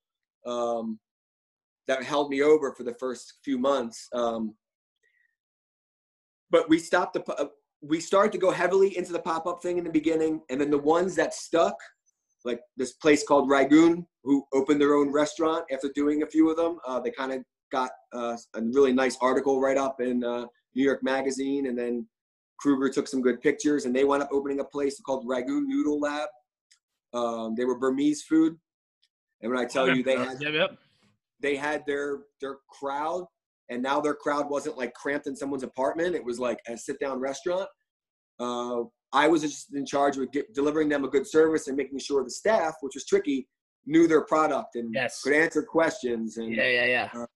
[0.46, 0.98] um,
[1.88, 4.06] that held me over for the first few months.
[4.12, 4.54] Um,
[6.50, 7.24] but we stopped the.
[7.32, 7.46] Uh,
[7.80, 10.76] we started to go heavily into the pop-up thing in the beginning, and then the
[10.76, 11.76] ones that stuck,
[12.44, 16.58] like this place called Rangoon, who opened their own restaurant after doing a few of
[16.58, 16.78] them.
[16.86, 20.84] Uh, they kind of got uh, a really nice article right up in uh, New
[20.84, 22.06] York Magazine, and then
[22.58, 26.00] Kruger took some good pictures, and they wound up opening a place called Rangoon Noodle
[26.00, 26.28] Lab.
[27.12, 28.56] Um, they were Burmese food,
[29.42, 30.78] and when I tell you they had yep, yep.
[31.40, 33.24] they had their their crowd,
[33.68, 36.14] and now their crowd wasn't like cramped in someone's apartment.
[36.14, 37.68] It was like a sit down restaurant.
[38.38, 41.98] Uh, I was just in charge of get, delivering them a good service and making
[41.98, 43.48] sure the staff, which was tricky,
[43.86, 45.20] knew their product and yes.
[45.22, 46.36] could answer questions.
[46.36, 47.08] And yeah, yeah, yeah.
[47.14, 47.26] Uh,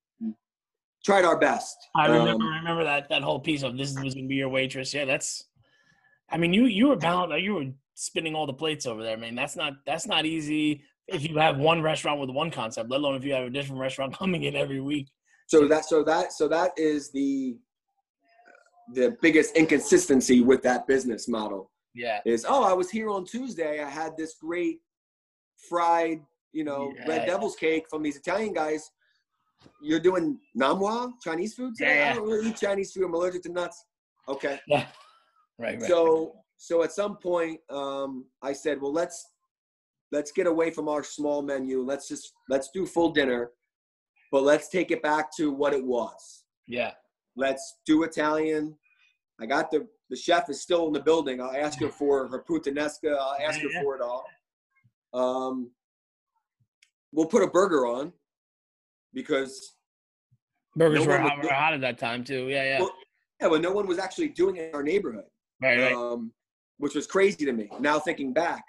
[1.04, 1.76] tried our best.
[1.94, 4.92] I remember, um, remember that that whole piece of this was gonna be your waitress.
[4.94, 5.44] Yeah, that's.
[6.30, 7.32] I mean, you you were bound.
[7.40, 9.12] You were spinning all the plates over there.
[9.12, 12.90] I mean, that's not that's not easy if you have one restaurant with one concept,
[12.90, 15.08] let alone if you have a different restaurant coming in every week.
[15.46, 17.56] So that so that so that is the
[18.92, 21.70] the biggest inconsistency with that business model.
[21.94, 22.20] Yeah.
[22.24, 23.82] Is oh I was here on Tuesday.
[23.82, 24.80] I had this great
[25.68, 26.20] fried,
[26.52, 28.90] you know, yeah, red devil's cake from these Italian guys
[29.82, 31.96] you're doing Nom Wah Chinese food today?
[31.96, 32.10] Yeah, yeah.
[32.10, 33.04] I don't really eat Chinese food.
[33.04, 33.84] I'm allergic to nuts.
[34.28, 34.60] Okay.
[34.66, 34.86] Yeah.
[35.58, 35.80] Right.
[35.80, 35.88] right.
[35.88, 39.24] So so at some point, um, I said, well, let's
[40.12, 41.82] let's get away from our small menu.
[41.82, 43.50] Let's just let's do full dinner,
[44.32, 46.44] but let's take it back to what it was.
[46.66, 46.92] Yeah.
[47.36, 48.76] Let's do Italian.
[49.40, 51.40] I got the the chef is still in the building.
[51.40, 53.16] I'll ask her for her puttanesca.
[53.18, 54.24] I'll ask her for it all.
[55.12, 55.70] Um,
[57.12, 58.12] we'll put a burger on
[59.14, 59.74] because
[60.76, 62.48] burgers no were, were hot at that time too.
[62.48, 62.80] Yeah, yeah.
[62.80, 62.92] Well,
[63.40, 65.24] yeah, but no one was actually doing it in our neighborhood,
[65.62, 65.92] right, right.
[65.92, 66.32] Um,
[66.78, 67.68] which was crazy to me.
[67.80, 68.64] Now thinking back,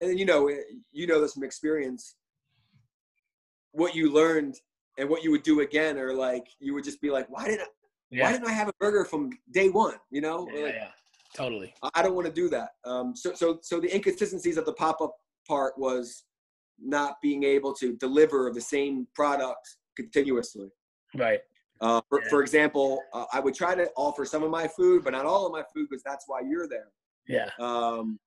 [0.00, 0.56] and then you know, eh,
[0.92, 2.16] you know this from experience.
[3.72, 4.54] What you learned
[4.98, 7.62] and what you would do again, or like you would just be like, why didn't
[7.62, 7.66] I,
[8.10, 8.24] yeah.
[8.24, 9.96] why didn't I have a burger from day one?
[10.10, 10.88] You know, yeah, like, yeah.
[11.34, 11.74] totally.
[11.94, 12.70] I don't want to do that.
[12.84, 15.14] Um, so, so, so the inconsistencies of the pop up
[15.46, 16.24] part was
[16.80, 20.68] not being able to deliver the same product continuously.
[21.14, 21.40] Right.
[21.80, 22.28] Uh, for, yeah.
[22.30, 25.46] for example, uh, I would try to offer some of my food, but not all
[25.46, 26.88] of my food because that's why you're there.
[27.26, 27.50] Yeah.
[27.58, 28.18] Um,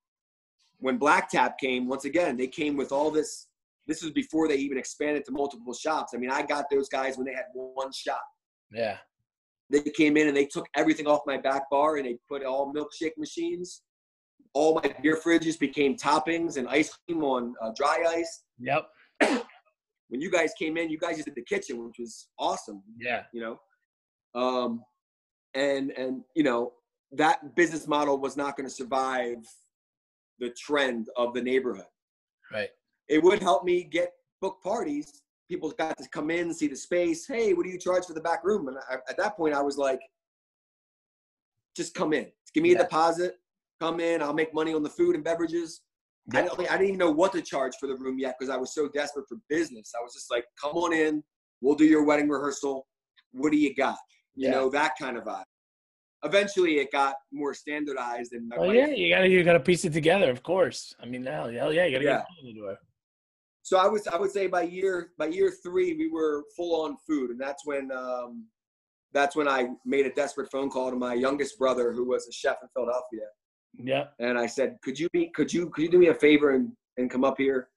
[0.79, 3.47] when Black Tap came, once again, they came with all this.
[3.87, 6.11] This was before they even expanded to multiple shops.
[6.13, 8.21] I mean, I got those guys when they had one shop.
[8.71, 8.97] Yeah.
[9.69, 12.73] They came in and they took everything off my back bar and they put all
[12.73, 13.81] milkshake machines
[14.53, 18.43] all my beer fridges became toppings and ice cream on uh, dry ice.
[18.59, 18.87] Yep.
[20.09, 22.81] when you guys came in, you guys just did the kitchen, which was awesome.
[22.99, 23.23] Yeah.
[23.33, 24.83] You know, um,
[25.53, 26.73] and and you know
[27.11, 29.37] that business model was not going to survive
[30.39, 31.85] the trend of the neighborhood.
[32.51, 32.69] Right.
[33.07, 35.21] It would help me get book parties.
[35.49, 37.25] People got to come in, see the space.
[37.25, 38.67] Hey, what do you charge for the back room?
[38.67, 39.99] And I, at that point, I was like,
[41.75, 42.27] just come in.
[42.53, 42.79] Give me yeah.
[42.79, 43.35] a deposit
[43.79, 45.81] come in, I'll make money on the food and beverages.
[46.33, 48.57] I, didn't, I didn't even know what to charge for the room yet because I
[48.57, 49.93] was so desperate for business.
[49.97, 51.23] I was just like, come on in,
[51.61, 52.85] we'll do your wedding rehearsal.
[53.31, 53.97] What do you got?
[54.35, 54.55] You yeah.
[54.55, 55.43] know, that kind of vibe.
[56.23, 58.33] Eventually, it got more standardized.
[58.33, 60.93] And oh yeah, you gotta you gotta piece it together, of course.
[60.99, 62.23] I mean, hell yeah, you gotta yeah.
[62.41, 62.77] get into it.
[63.61, 66.97] So I was I would say by year by year three we were full on
[67.07, 68.45] food, and that's when um,
[69.13, 72.31] that's when I made a desperate phone call to my youngest brother, who was a
[72.31, 73.27] chef in Philadelphia,
[73.75, 74.05] yeah.
[74.19, 76.71] And I said, could you be, could you, could you do me a favor and,
[76.97, 77.69] and come up here?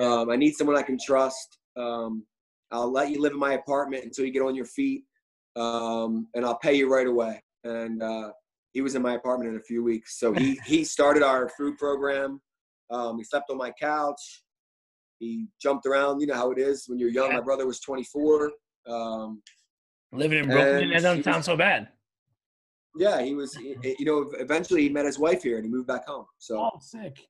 [0.00, 1.58] Um, I need someone I can trust.
[1.76, 2.24] Um,
[2.72, 5.04] I'll let you live in my apartment until you get on your feet.
[5.56, 7.40] Um, and I'll pay you right away.
[7.62, 8.30] And, uh,
[8.72, 10.18] he was in my apartment in a few weeks.
[10.18, 12.40] So he, he started our food program.
[12.90, 14.42] Um, he slept on my couch.
[15.20, 16.20] He jumped around.
[16.20, 17.30] You know how it is when you're young.
[17.30, 17.36] Yeah.
[17.36, 18.50] My brother was 24.
[18.86, 19.42] Um,
[20.12, 21.88] Living in Brooklyn, that doesn't sound so bad.
[22.96, 23.56] Yeah, he was.
[23.56, 26.26] You know, eventually he met his wife here and he moved back home.
[26.38, 27.26] So oh, sick.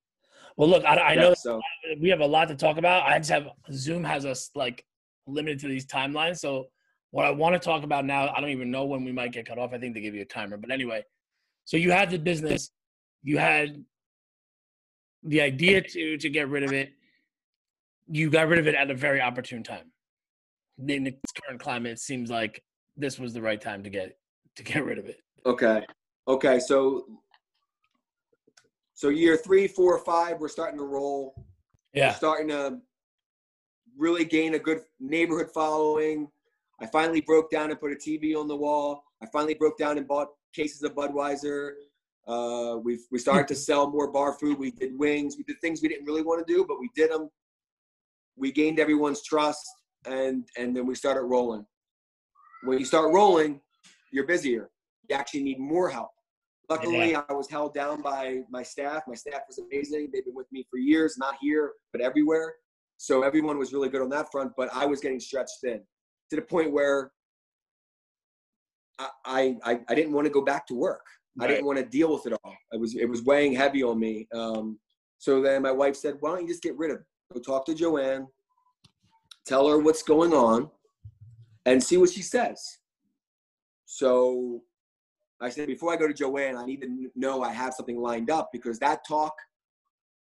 [0.56, 1.60] Well, look, I, I yeah, know so.
[2.00, 3.04] we have a lot to talk about.
[3.04, 4.84] I just have Zoom has us like
[5.26, 6.66] limited to these timelines, so
[7.10, 9.46] what I want to talk about now, I don't even know when we might get
[9.46, 9.72] cut off.
[9.72, 10.56] I think they give you a timer.
[10.56, 11.04] But anyway,
[11.64, 12.70] so you had the business,
[13.22, 13.84] you had
[15.22, 16.92] the idea to to get rid of it.
[18.08, 19.92] You got rid of it at a very opportune time.
[20.88, 22.62] In the current climate, it seems like
[22.96, 24.16] this was the right time to get
[24.56, 25.18] to get rid of it.
[25.46, 25.84] Okay.
[26.26, 26.58] Okay.
[26.58, 27.06] So
[28.94, 31.34] so year three, four, five, we're starting to roll.
[31.92, 32.10] Yeah.
[32.10, 32.78] We're starting to
[33.96, 36.28] really gain a good neighborhood following.
[36.80, 39.04] I finally broke down and put a TV on the wall.
[39.22, 41.72] I finally broke down and bought cases of Budweiser.
[42.26, 44.58] Uh, we we started to sell more bar food.
[44.58, 45.36] We did wings.
[45.36, 47.28] We did things we didn't really want to do, but we did them.
[48.36, 49.66] We gained everyone's trust,
[50.06, 51.66] and and then we started rolling.
[52.62, 53.60] When you start rolling,
[54.10, 54.70] you're busier.
[55.08, 56.10] You actually need more help.
[56.68, 57.22] Luckily, yeah.
[57.28, 59.02] I was held down by my staff.
[59.06, 60.08] My staff was amazing.
[60.12, 62.54] They've been with me for years, not here, but everywhere.
[62.96, 65.82] So everyone was really good on that front, but I was getting stretched thin
[66.30, 67.12] to the point where
[68.98, 71.04] I, I, I didn't want to go back to work.
[71.36, 71.44] Right.
[71.44, 72.54] I didn't want to deal with it all.
[72.72, 74.26] It was, it was weighing heavy on me.
[74.32, 74.78] Um,
[75.18, 77.04] so then my wife said, why don't you just get rid of it?
[77.32, 78.28] Go talk to Joanne,
[79.44, 80.70] tell her what's going on
[81.66, 82.78] and see what she says.
[83.86, 84.62] So
[85.44, 88.30] I said, before I go to Joanne, I need to know I have something lined
[88.30, 89.34] up because that talk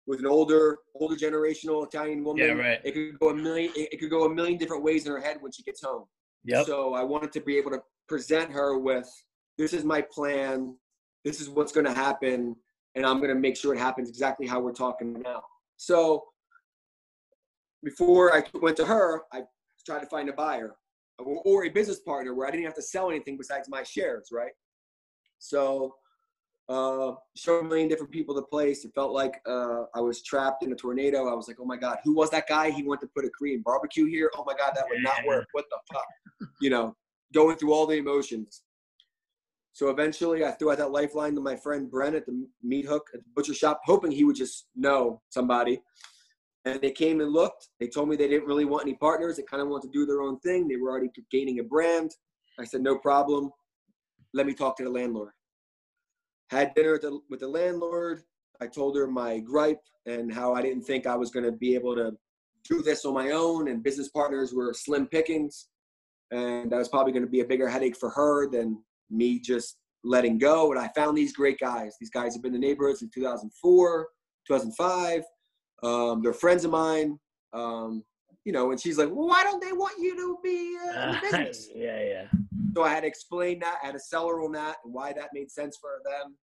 [0.06, 2.46] with an older older generational Italian woman.
[2.46, 2.82] Yeah, right.
[2.84, 3.72] It could go a million.
[3.76, 6.06] It could go a million different ways in her head when she gets home.
[6.46, 6.66] Yep.
[6.66, 9.10] So I wanted to be able to present her with,
[9.58, 10.76] this is my plan.
[11.24, 12.54] This is what's going to happen,
[12.96, 15.42] and I'm going to make sure it happens exactly how we're talking now.
[15.78, 16.26] So
[17.82, 19.44] before I went to her, I
[19.86, 20.76] tried to find a buyer
[21.20, 24.28] or, or a business partner where I didn't have to sell anything besides my shares,
[24.34, 24.52] right?
[25.44, 25.96] So
[26.70, 28.86] uh, showed a million different people the place.
[28.86, 31.30] It felt like uh, I was trapped in a tornado.
[31.30, 32.72] I was like, oh my God, who was that guy?
[32.72, 34.32] He went to put a Korean barbecue here.
[34.38, 35.48] Oh my God, that would not work.
[35.52, 36.06] What the fuck?
[36.62, 36.96] You know,
[37.34, 38.64] going through all the emotions.
[39.74, 43.10] So eventually I threw out that lifeline to my friend Brent at the meat hook
[43.14, 45.82] at the butcher shop, hoping he would just know somebody.
[46.66, 47.70] And they came and looked.
[47.80, 49.38] They told me they didn't really want any partners.
[49.38, 50.68] They kind of wanted to do their own thing.
[50.68, 52.12] They were already gaining a brand.
[52.60, 53.52] I said, no problem.
[54.34, 55.34] Let me talk to the landlord
[56.54, 58.24] had dinner with the, with the landlord.
[58.62, 61.76] I told her my gripe and how I didn't think I was going to be
[61.76, 62.14] able to
[62.68, 65.68] do this on my own, and business partners were slim pickings,
[66.32, 69.78] and that was probably going to be a bigger headache for her than me just
[70.06, 70.72] letting go.
[70.72, 71.96] And I found these great guys.
[72.00, 74.08] These guys have been in the neighborhood since 2004,
[74.48, 75.24] 2005.
[75.84, 77.20] Um, they're friends of mine.
[77.52, 78.04] Um,
[78.46, 81.12] you know, and she's like, well, why don't they want you to be uh, in
[81.12, 81.70] the business?
[81.74, 82.26] yeah, yeah.
[82.76, 85.14] So I had to explain that, I had to sell her on that, and why
[85.14, 86.36] that made sense for them.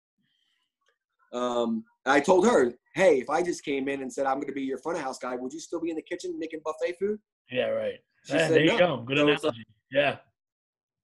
[1.32, 4.52] Um, I told her, hey, if I just came in and said I'm going to
[4.52, 6.96] be your front of house guy, would you still be in the kitchen making buffet
[6.98, 7.18] food?
[7.50, 7.98] Yeah, right.
[8.24, 8.78] She yeah, said, there you no.
[8.78, 9.02] go.
[9.02, 9.64] Good so analogy.
[9.92, 10.16] yeah.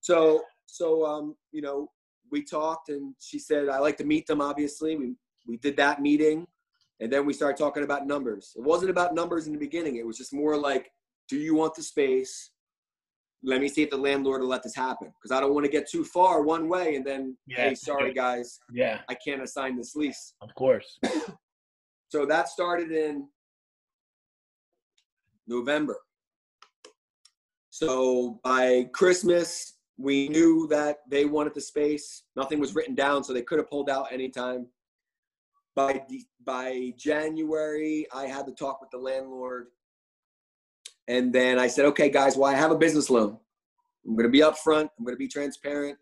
[0.01, 1.89] So, so um, you know,
[2.31, 4.41] we talked, and she said I like to meet them.
[4.41, 5.15] Obviously, we
[5.47, 6.45] we did that meeting,
[6.99, 8.53] and then we started talking about numbers.
[8.55, 9.97] It wasn't about numbers in the beginning.
[9.97, 10.91] It was just more like,
[11.29, 12.51] do you want the space?
[13.43, 15.71] let me see if the landlord will let this happen because I don't want to
[15.71, 19.77] get too far one way and then yeah, hey, sorry guys, yeah, I can't assign
[19.77, 20.33] this lease.
[20.41, 20.99] Of course.
[22.09, 23.27] so that started in
[25.47, 25.97] November.
[27.69, 32.23] So by Christmas, we knew that they wanted the space.
[32.35, 34.67] Nothing was written down, so they could have pulled out anytime.
[35.77, 36.01] By
[36.43, 39.67] by January, I had to talk with the landlord
[41.07, 43.37] and then I said, okay, guys, well, I have a business loan.
[44.05, 44.89] I'm going to be upfront.
[44.97, 45.97] I'm going to be transparent.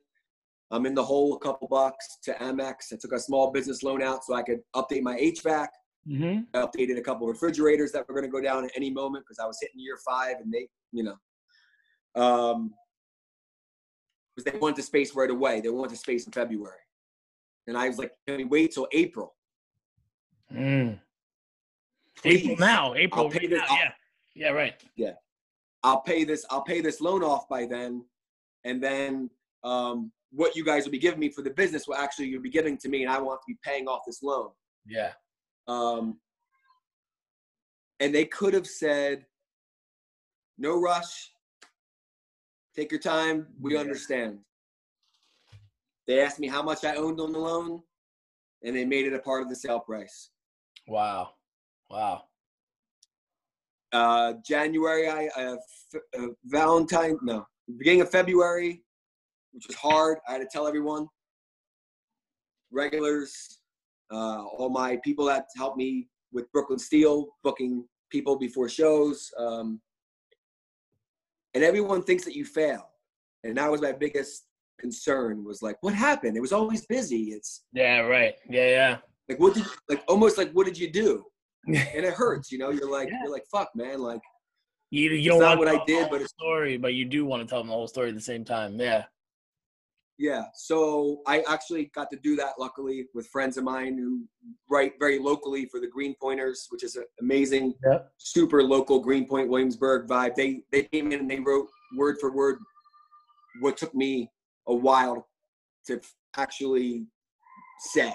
[0.72, 2.92] I'm in the hole a couple bucks to Amex.
[2.92, 5.68] I took a small business loan out so I could update my HVAC.
[6.08, 6.40] Mm-hmm.
[6.54, 9.40] I updated a couple refrigerators that were going to go down at any moment because
[9.40, 12.74] I was hitting year five and they, you know, um,
[14.36, 15.62] because they wanted the space right away.
[15.62, 16.78] They wanted the space in February.
[17.68, 19.35] And I was like, can we wait till April?
[20.56, 21.00] Mm.
[22.24, 22.94] April now.
[22.96, 23.30] April.
[23.30, 23.92] This, now, yeah.
[24.36, 24.74] Yeah, right.
[24.96, 25.14] Yeah.
[25.84, 28.04] I'll pay this, I'll pay this loan off by then.
[28.64, 29.30] And then
[29.64, 32.50] um, what you guys will be giving me for the business will actually you'll be
[32.50, 34.50] giving to me and I want to be paying off this loan.
[34.88, 35.12] Yeah.
[35.68, 36.20] Um,
[38.00, 39.26] and they could have said,
[40.58, 41.32] no rush,
[42.76, 43.80] take your time, we yeah.
[43.80, 44.40] understand.
[46.08, 47.82] They asked me how much I owned on the loan,
[48.64, 50.30] and they made it a part of the sale price.
[50.88, 51.32] Wow.
[51.90, 52.24] Wow.
[53.92, 55.56] Uh, January, I uh,
[56.18, 57.46] uh, Valentine, no,
[57.78, 58.84] beginning of February,
[59.54, 60.18] which was hard.
[60.28, 61.08] I had to tell everyone,
[62.72, 63.62] regulars,
[64.12, 69.32] uh, all my people that helped me with Brooklyn Steel, booking people before shows.
[69.40, 69.80] Um,
[71.54, 72.90] and everyone thinks that you fail.
[73.44, 74.48] And that was my biggest
[74.80, 76.36] concern was like, what happened?
[76.36, 77.32] It was always busy.
[77.32, 78.36] It's yeah, right.
[78.50, 78.98] Yeah, yeah.
[79.30, 81.26] Like what did like almost like what did you do?
[81.68, 82.70] and it hurts, you know.
[82.70, 83.20] You're like yeah.
[83.24, 84.00] you're like fuck, man.
[84.00, 84.22] Like
[84.92, 87.48] you you don't want what I did, but it's story, but you do want to
[87.48, 88.80] tell them the whole story at the same time.
[88.80, 89.06] Yeah.
[90.18, 90.46] Yeah.
[90.54, 94.26] So I actually got to do that luckily with friends of mine who
[94.70, 98.10] write very locally for the Greenpointers, which is an amazing, yep.
[98.18, 100.36] super local Greenpoint Williamsburg vibe.
[100.36, 101.68] They they came in and they wrote
[101.98, 102.60] word for word
[103.60, 104.30] what took me
[104.68, 105.28] a while
[105.88, 106.00] to
[106.38, 107.08] actually
[107.94, 108.14] say.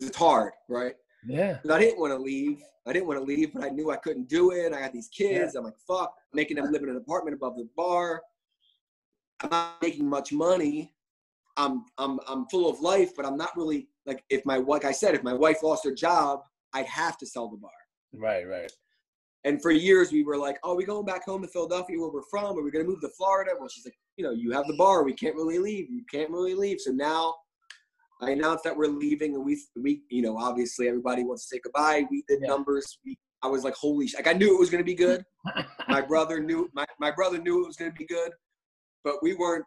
[0.00, 0.94] It's hard, right?
[1.26, 1.58] Yeah.
[1.70, 2.62] I didn't want to leave.
[2.86, 4.72] I didn't want to leave, but I knew I couldn't do it.
[4.72, 5.54] I had these kids.
[5.54, 5.60] Yeah.
[5.60, 8.22] I'm like, fuck, making them live in an apartment above the bar.
[9.40, 10.92] I'm not making much money.
[11.56, 14.92] I'm I'm I'm full of life, but I'm not really like if my like I
[14.92, 16.40] said, if my wife lost her job,
[16.72, 17.70] I'd have to sell the bar.
[18.14, 18.72] Right, right.
[19.44, 22.22] And for years we were like, oh, we going back home to Philadelphia where we're
[22.30, 22.58] from?
[22.58, 23.52] Are we gonna move to Florida?
[23.58, 25.02] Well, she's like, you know, you have the bar.
[25.02, 25.90] We can't really leave.
[25.90, 26.80] You can't really leave.
[26.80, 27.34] So now
[28.22, 31.60] I announced that we're leaving, and we we you know obviously everybody wants to say
[31.62, 32.06] goodbye.
[32.10, 32.48] We did yeah.
[32.48, 32.98] numbers.
[33.04, 34.14] We I was like, holy sh!
[34.14, 35.24] Like I knew it was gonna be good.
[35.88, 38.30] my brother knew my my brother knew it was gonna be good,
[39.04, 39.64] but we weren't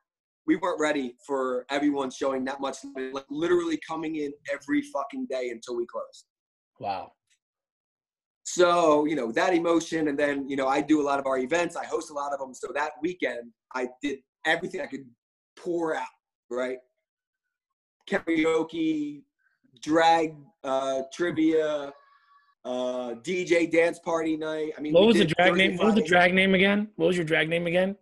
[0.48, 2.78] we weren't ready for everyone showing that much
[3.12, 6.26] like literally coming in every fucking day until we closed.
[6.80, 7.12] Wow.
[8.44, 11.40] So, you know, that emotion and then, you know, I do a lot of our
[11.40, 12.54] events, I host a lot of them.
[12.54, 15.06] So that weekend I did everything I could
[15.58, 16.06] pour out,
[16.52, 16.78] right?
[18.10, 19.22] Karaoke,
[19.82, 21.94] drag uh trivia,
[22.64, 24.74] uh DJ dance party night.
[24.78, 25.78] I mean, what was the drag name?
[25.78, 26.90] What was the drag name again?
[26.96, 27.96] What was your drag name again?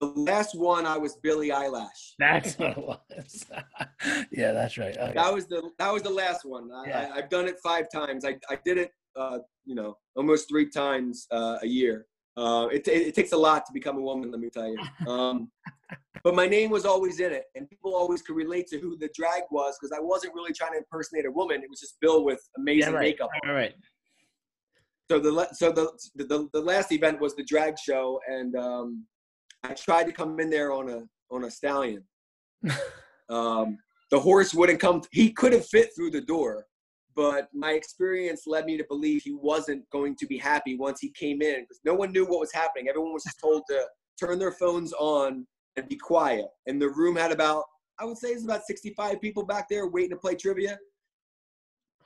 [0.00, 2.14] The last one I was Billie Eyelash.
[2.18, 3.44] That's what it was.
[4.32, 4.96] yeah, that's right.
[4.96, 5.12] Okay.
[5.14, 6.70] That was the that was the last one.
[6.72, 8.24] I, have done it five times.
[8.24, 12.06] I, I did it, uh, you know, almost three times uh, a year.
[12.36, 14.78] Uh, it, it, it, takes a lot to become a woman, let me tell you.
[15.06, 15.50] Um,
[16.24, 19.10] but my name was always in it, and people always could relate to who the
[19.14, 21.62] drag was because I wasn't really trying to impersonate a woman.
[21.62, 23.02] It was just Bill with amazing yeah, right.
[23.02, 23.30] makeup.
[23.46, 23.74] All right.
[25.10, 29.06] So the so the, the the last event was the drag show, and um,
[29.64, 31.02] I tried to come in there on a
[31.32, 32.04] on a stallion.
[33.28, 33.76] um,
[34.12, 35.02] the horse wouldn't come.
[35.10, 36.66] He could have fit through the door,
[37.14, 41.10] but my experience led me to believe he wasn't going to be happy once he
[41.10, 42.88] came in because no one knew what was happening.
[42.88, 43.84] Everyone was just told to
[44.18, 45.46] turn their phones on
[45.76, 46.46] and be quiet.
[46.66, 47.64] And the room had about,
[47.98, 50.78] I would say, it's about 65 people back there waiting to play trivia.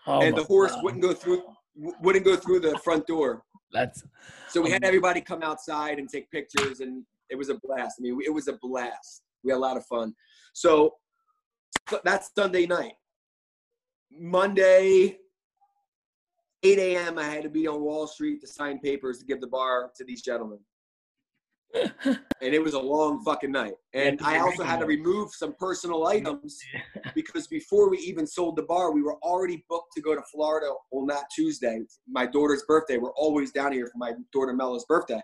[0.06, 0.84] Oh and the horse God.
[0.84, 1.42] wouldn't go through
[1.76, 3.42] wouldn't go through the front door.
[3.72, 4.04] That's
[4.48, 7.96] so we had everybody come outside and take pictures and it was a blast.
[7.98, 9.22] I mean, it was a blast.
[9.42, 10.14] We had a lot of fun.
[10.52, 10.94] So
[12.04, 12.92] that's Sunday night.
[14.18, 15.18] Monday,
[16.62, 19.46] 8 a.m., I had to be on Wall Street to sign papers to give the
[19.46, 20.58] bar to these gentlemen.
[22.04, 23.74] and it was a long fucking night.
[23.94, 26.58] And I also had to remove some personal items
[27.14, 30.72] because before we even sold the bar, we were already booked to go to Florida
[30.92, 32.98] on that Tuesday, my daughter's birthday.
[32.98, 35.20] We're always down here for my daughter Mella's birthday.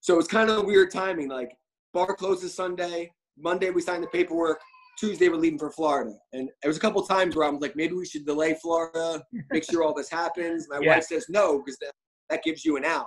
[0.00, 1.28] So it's kind of weird timing.
[1.28, 1.54] Like
[1.92, 4.60] bar closes Sunday, Monday we signed the paperwork,
[4.98, 6.14] Tuesday we're leaving for Florida.
[6.32, 9.64] And there was a couple times where I'm like, maybe we should delay Florida, make
[9.64, 10.66] sure all this happens.
[10.68, 10.96] My yeah.
[10.96, 11.92] wife says no because that,
[12.30, 13.06] that gives you an out.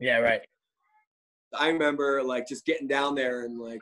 [0.00, 0.40] Yeah, right.
[1.58, 3.80] I remember like just getting down there and like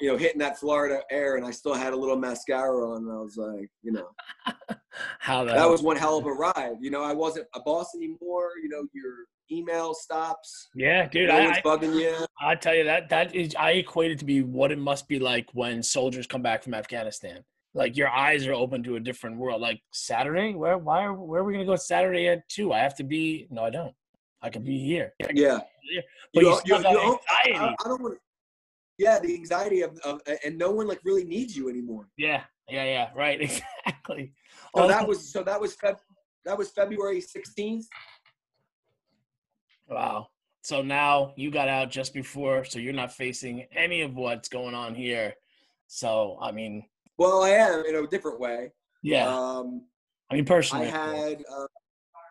[0.00, 3.04] you know hitting that Florida air, and I still had a little mascara on.
[3.04, 4.08] And I was like, you know,
[5.18, 6.76] how that was one hell of a ride.
[6.80, 8.50] You know, I wasn't a boss anymore.
[8.62, 10.68] You know, your email stops.
[10.74, 11.28] Yeah, dude.
[11.28, 12.26] No I, bugging you.
[12.40, 15.18] I tell you that that is I equate it to be what it must be
[15.18, 17.44] like when soldiers come back from Afghanistan.
[17.74, 19.60] Like your eyes are open to a different world.
[19.60, 22.72] Like Saturday, where why are where are we gonna go Saturday at two?
[22.72, 23.46] I have to be.
[23.50, 23.94] No, I don't.
[24.42, 25.14] I can be here.
[25.32, 25.60] Yeah.
[26.34, 28.18] But you, you, you, you I, I, don't want.
[28.98, 32.08] Yeah, the anxiety of, of and no one like really needs you anymore.
[32.16, 33.08] Yeah, yeah, yeah.
[33.16, 33.40] Right,
[33.84, 34.32] exactly.
[34.76, 35.96] So oh, that was so that was Feb,
[36.44, 37.86] that was February sixteenth.
[39.88, 40.28] Wow.
[40.62, 44.74] So now you got out just before, so you're not facing any of what's going
[44.74, 45.34] on here.
[45.88, 46.84] So I mean,
[47.18, 48.72] well, I am in a different way.
[49.02, 49.26] Yeah.
[49.26, 49.82] Um,
[50.30, 51.66] I mean, personally, I had uh,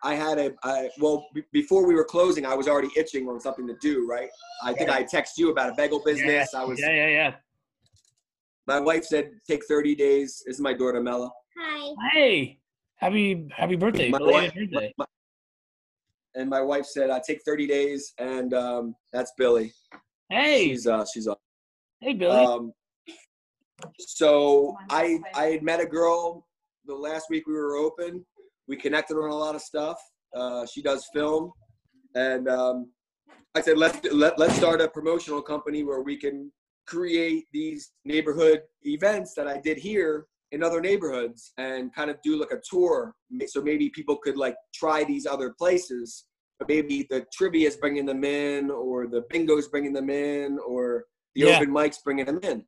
[0.02, 3.40] I had a I, well b- before we were closing, I was already itching on
[3.40, 4.08] something to do.
[4.08, 4.28] Right.
[4.64, 6.50] I think I texted you about a bagel business.
[6.52, 6.60] Yeah.
[6.60, 6.80] I was.
[6.80, 7.34] Yeah, yeah, yeah.
[8.66, 10.42] My wife said take 30 days.
[10.46, 11.30] This is my daughter Mella.
[11.58, 11.94] Hi.
[12.12, 12.58] Hey,
[12.96, 14.08] happy happy birthday!
[14.08, 14.94] My wife, birthday.
[14.96, 15.06] My,
[16.34, 19.72] and my wife said, "I take 30 days," and um, that's Billy.
[20.30, 21.40] Hey, she's uh, she's up.
[22.00, 22.44] Hey, Billy.
[22.44, 22.72] Um,
[23.98, 26.46] so I I had met a girl
[26.86, 28.24] the last week we were open.
[28.68, 29.98] We connected on a lot of stuff.
[30.34, 31.52] Uh, she does film,
[32.14, 32.90] and um,
[33.54, 36.50] I said let's let, let's start a promotional company where we can
[36.86, 42.38] create these neighborhood events that I did here in other neighborhoods and kind of do
[42.38, 43.14] like a tour.
[43.46, 46.26] So maybe people could like try these other places.
[46.58, 50.58] But maybe the trivia is bringing them in, or the bingo is bringing them in,
[50.64, 51.56] or the yeah.
[51.56, 52.64] open mics bringing them in.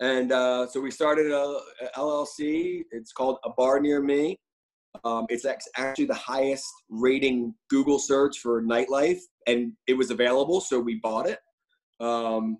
[0.00, 2.82] And uh, so we started a, a, LLC.
[2.92, 4.38] It's called A Bar Near Me.
[5.04, 5.44] Um, it's
[5.76, 11.28] actually the highest rating Google search for nightlife, and it was available, so we bought
[11.28, 11.38] it.
[12.00, 12.58] Um,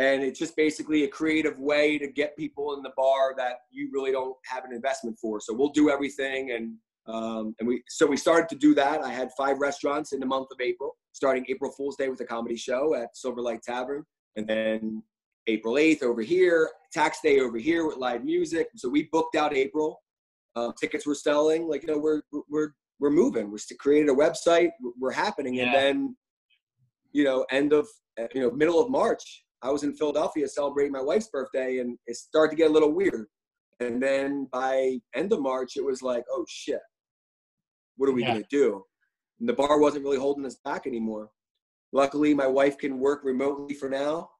[0.00, 3.90] and it's just basically a creative way to get people in the bar that you
[3.92, 5.40] really don't have an investment for.
[5.40, 6.74] So we'll do everything, and
[7.06, 9.02] um, and we so we started to do that.
[9.02, 12.24] I had five restaurants in the month of April, starting April Fool's Day with a
[12.24, 14.04] comedy show at Silver Silverlight Tavern,
[14.36, 15.02] and then
[15.46, 18.68] April 8th over here, tax day over here with live music.
[18.76, 20.00] So we booked out April.
[20.56, 21.68] Uh, tickets were selling.
[21.68, 23.50] Like, you know, we're, we're, we're moving.
[23.50, 24.70] We're created a website.
[24.98, 25.54] We're happening.
[25.54, 25.64] Yeah.
[25.64, 26.16] And then,
[27.12, 27.88] you know, end of,
[28.34, 32.16] you know, middle of March, I was in Philadelphia celebrating my wife's birthday and it
[32.16, 33.26] started to get a little weird.
[33.80, 36.80] And then by end of March, it was like, oh shit,
[37.96, 38.32] what are we yeah.
[38.32, 38.84] going to do?
[39.38, 41.30] And the bar wasn't really holding us back anymore.
[41.92, 44.30] Luckily, my wife can work remotely for now.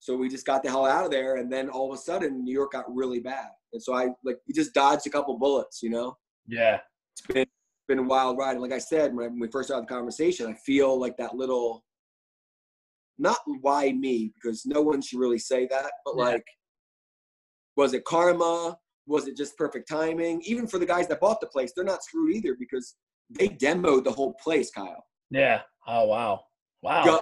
[0.00, 1.36] So we just got the hell out of there.
[1.36, 3.48] And then all of a sudden, New York got really bad.
[3.72, 6.16] And so I like we just dodged a couple bullets, you know.
[6.46, 6.80] Yeah,
[7.12, 7.46] it's been
[7.88, 8.52] been a wild ride.
[8.52, 11.84] And like I said when we first started the conversation, I feel like that little,
[13.18, 16.24] not why me because no one should really say that, but yeah.
[16.24, 16.44] like,
[17.76, 18.76] was it karma?
[19.06, 20.40] Was it just perfect timing?
[20.44, 22.96] Even for the guys that bought the place, they're not screwed either because
[23.30, 25.04] they demoed the whole place, Kyle.
[25.30, 25.62] Yeah.
[25.86, 26.44] Oh wow.
[26.82, 27.20] Wow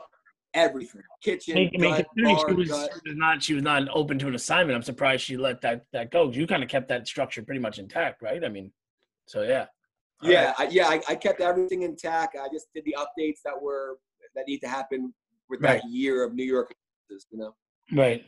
[0.55, 4.27] everything kitchen I mean, gut, bar, she, was, was, not she was not open to
[4.27, 7.43] an assignment i'm surprised she let that that go you kind of kept that structure
[7.43, 8.73] pretty much intact right i mean
[9.27, 9.67] so yeah
[10.23, 10.55] All yeah right.
[10.59, 13.99] I, yeah I, I, kept everything intact i just did the updates that were
[14.35, 15.15] that need to happen
[15.51, 15.83] with right.
[15.83, 16.73] that year of new york
[17.11, 17.55] you know
[17.93, 18.25] right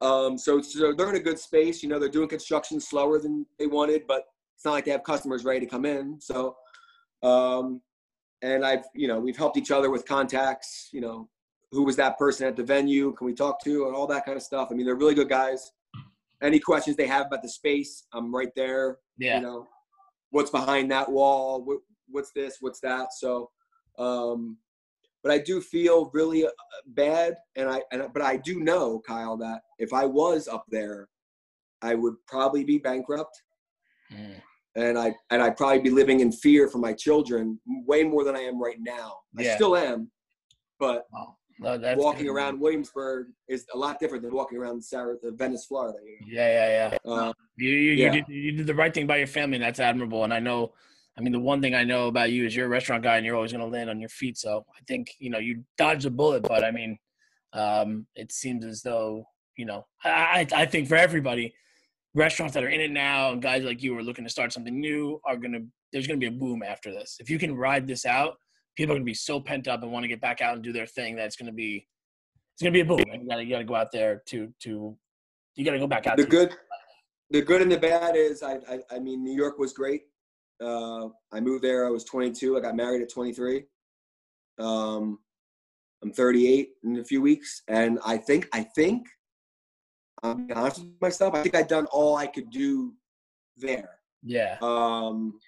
[0.00, 3.46] um so so they're in a good space you know they're doing construction slower than
[3.58, 4.24] they wanted but
[4.54, 6.56] it's not like they have customers ready to come in so
[7.22, 7.80] um
[8.42, 10.88] and I've you know we've helped each other with contacts.
[10.92, 11.28] You know,
[11.72, 13.12] who was that person at the venue?
[13.12, 14.68] Can we talk to and all that kind of stuff.
[14.70, 15.72] I mean, they're really good guys.
[16.42, 18.98] Any questions they have about the space, I'm right there.
[19.18, 19.36] Yeah.
[19.36, 19.66] You know,
[20.30, 21.64] what's behind that wall?
[21.64, 22.58] What, what's this?
[22.60, 23.14] What's that?
[23.14, 23.50] So,
[23.98, 24.58] um,
[25.26, 26.50] but I do feel really uh,
[26.86, 31.08] bad, and I and but I do know Kyle that if I was up there,
[31.82, 33.42] I would probably be bankrupt.
[34.12, 34.40] Mm
[34.76, 38.36] and I and I'd probably be living in fear for my children way more than
[38.36, 39.16] I am right now.
[39.36, 39.52] Yeah.
[39.52, 40.10] I still am,
[40.78, 41.36] but wow.
[41.96, 45.98] walking around Williamsburg is a lot different than walking around Sarah, uh, Venice, Florida.
[46.04, 46.26] You know?
[46.42, 47.10] Yeah, yeah, yeah.
[47.10, 48.12] Uh, you you, yeah.
[48.12, 50.24] You, did, you did the right thing by your family, and that's admirable.
[50.24, 50.74] And I know,
[51.18, 53.24] I mean, the one thing I know about you is you're a restaurant guy, and
[53.24, 54.36] you're always going to land on your feet.
[54.36, 56.98] So I think you know you dodged a bullet, but I mean,
[57.52, 59.24] um, it seems as though
[59.56, 61.54] you know I I think for everybody
[62.14, 64.80] restaurants that are in it now and guys like you are looking to start something
[64.80, 65.60] new are gonna
[65.92, 67.16] there's gonna be a boom after this.
[67.20, 68.36] If you can ride this out,
[68.74, 70.72] people are gonna be so pent up and want to get back out and do
[70.72, 71.86] their thing that it's gonna be
[72.54, 73.00] it's gonna be a boom.
[73.00, 74.96] You gotta you gotta go out there to to
[75.54, 76.16] you gotta go back out.
[76.16, 76.54] The good
[77.30, 80.02] the good and the bad is I I, I mean New York was great.
[80.62, 81.86] Uh, I moved there.
[81.86, 82.56] I was 22.
[82.56, 83.64] I got married at 23.
[84.58, 85.18] Um,
[86.02, 89.06] I'm 38 in a few weeks, and I think I think
[90.22, 91.34] I'm honest with myself.
[91.34, 92.94] I think I've done all I could do
[93.56, 93.98] there.
[94.22, 94.56] Yeah.
[94.62, 95.38] Um,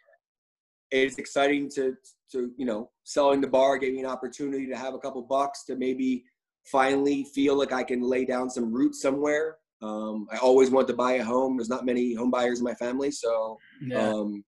[0.90, 1.94] it's exciting to
[2.32, 5.64] to you know selling the bar gave me an opportunity to have a couple bucks
[5.64, 6.24] to maybe
[6.64, 9.56] finally feel like I can lay down some roots somewhere.
[9.80, 11.56] Um, I always want to buy a home.
[11.56, 13.98] There's not many home buyers in my family, so yeah.
[13.98, 14.44] um,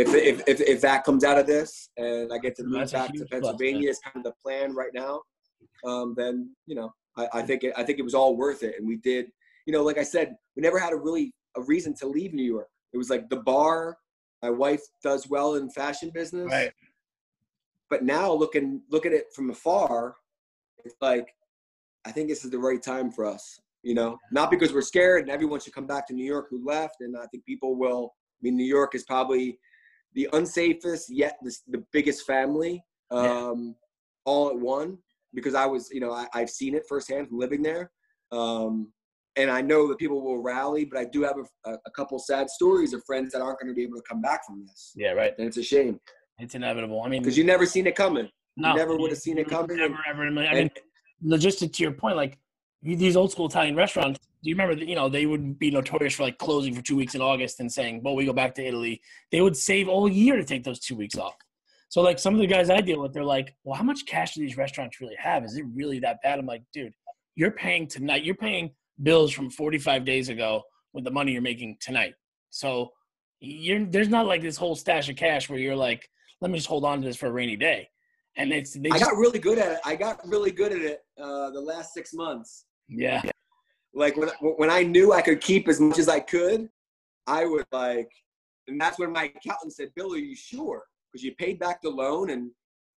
[0.00, 3.12] if, if, if if that comes out of this and I get to move back
[3.12, 5.20] to Pennsylvania, is kind of the plan right now.
[5.84, 8.76] Um, then you know I, I think it, I think it was all worth it,
[8.78, 9.26] and we did.
[9.66, 12.44] You know, like I said, we never had a really a reason to leave New
[12.44, 12.68] York.
[12.92, 13.96] It was like the bar.
[14.42, 16.72] My wife does well in fashion business, right.
[17.90, 20.16] but now looking look at it from afar,
[20.84, 21.34] it's like
[22.04, 23.60] I think this is the right time for us.
[23.82, 26.64] You know, not because we're scared and everyone should come back to New York who
[26.64, 28.14] left, and I think people will.
[28.14, 29.58] I mean, New York is probably
[30.14, 33.72] the unsafest yet the, the biggest family um, yeah.
[34.24, 34.98] all at one
[35.34, 37.90] because I was, you know, I, have seen it firsthand from living there.
[38.32, 38.92] Um,
[39.36, 41.36] and I know that people will rally, but I do have
[41.66, 44.20] a, a couple sad stories of friends that aren't going to be able to come
[44.20, 44.92] back from this.
[44.96, 45.32] Yeah, right.
[45.38, 46.00] And it's a shame.
[46.38, 47.02] It's inevitable.
[47.02, 48.28] I mean, because you never seen it coming.
[48.56, 49.76] No, you never would have seen it coming.
[49.76, 50.26] Never, ever.
[50.26, 50.70] I mean,
[51.24, 52.38] logistic to your point, like
[52.82, 54.18] these old school Italian restaurants.
[54.42, 54.88] Do you remember that?
[54.88, 57.70] You know, they would be notorious for like closing for two weeks in August and
[57.70, 59.00] saying, "Well, we go back to Italy."
[59.30, 61.36] They would save all year to take those two weeks off.
[61.90, 64.34] So like some of the guys I deal with, they're like, well, how much cash
[64.34, 65.44] do these restaurants really have?
[65.44, 66.38] Is it really that bad?
[66.38, 66.94] I'm like, dude,
[67.34, 68.22] you're paying tonight.
[68.24, 68.70] You're paying
[69.02, 70.62] bills from 45 days ago
[70.92, 72.14] with the money you're making tonight.
[72.50, 72.90] So
[73.40, 76.08] you're there's not like this whole stash of cash where you're like,
[76.40, 77.88] let me just hold on to this for a rainy day.
[78.36, 79.80] And it's I got really good at it.
[79.84, 82.66] I got really good at it uh, the last six months.
[82.90, 83.22] Yeah.
[83.94, 86.68] Like when when I knew I could keep as much as I could,
[87.26, 88.10] I would like,
[88.68, 91.90] and that's when my accountant said, "Bill, are you sure?" Because you paid back the
[91.90, 92.50] loan, and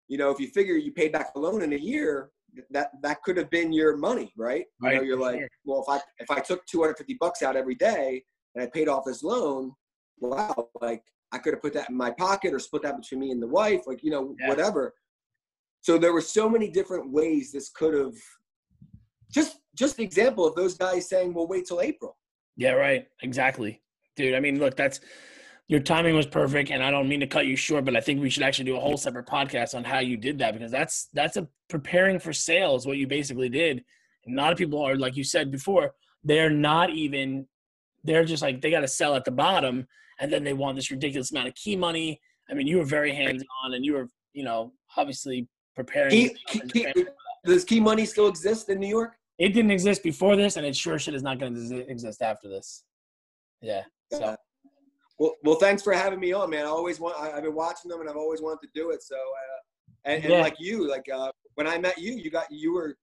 [0.08, 2.30] you know if you figure you paid back the loan in a year,
[2.70, 4.64] that that could have been your money, right?
[4.80, 4.94] right.
[4.94, 8.22] You know, you're like, well, if I if I took 250 bucks out every day
[8.54, 9.72] and I paid off this loan,
[10.18, 13.30] wow, like I could have put that in my pocket or split that between me
[13.30, 14.48] and the wife, like you know, yeah.
[14.48, 14.94] whatever.
[15.82, 18.14] So there were so many different ways this could have.
[19.30, 22.16] Just just an example of those guys saying, "Well, wait till April."
[22.56, 23.06] Yeah, right.
[23.22, 23.82] Exactly,
[24.16, 24.34] dude.
[24.34, 25.00] I mean, look, that's
[25.70, 28.20] your timing was perfect, and I don't mean to cut you short, but I think
[28.20, 31.08] we should actually do a whole separate podcast on how you did that because that's
[31.12, 32.86] that's a preparing for sales.
[32.86, 33.84] What you basically did.
[34.26, 35.94] And a lot of people are, like you said before,
[36.24, 37.46] they're not even.
[38.02, 39.86] They're just like they got to sell at the bottom,
[40.18, 42.20] and then they want this ridiculous amount of key money.
[42.50, 45.46] I mean, you were very hands on, and you were, you know, obviously
[45.76, 46.10] preparing.
[46.10, 46.36] Key,
[46.72, 47.06] key,
[47.44, 49.16] does key money still exist in New York?
[49.40, 52.46] It didn't exist before this, and it sure shit is not going to exist after
[52.46, 52.84] this.
[53.62, 53.82] Yeah.
[54.12, 54.36] So.
[55.18, 56.66] Well, well, thanks for having me on, man.
[56.66, 57.18] I always want.
[57.18, 59.02] I, have been watching them, and I've always wanted to do it.
[59.02, 59.60] So, uh,
[60.04, 60.40] and, and yeah.
[60.42, 62.98] like you, like uh, when I met you, you got you were,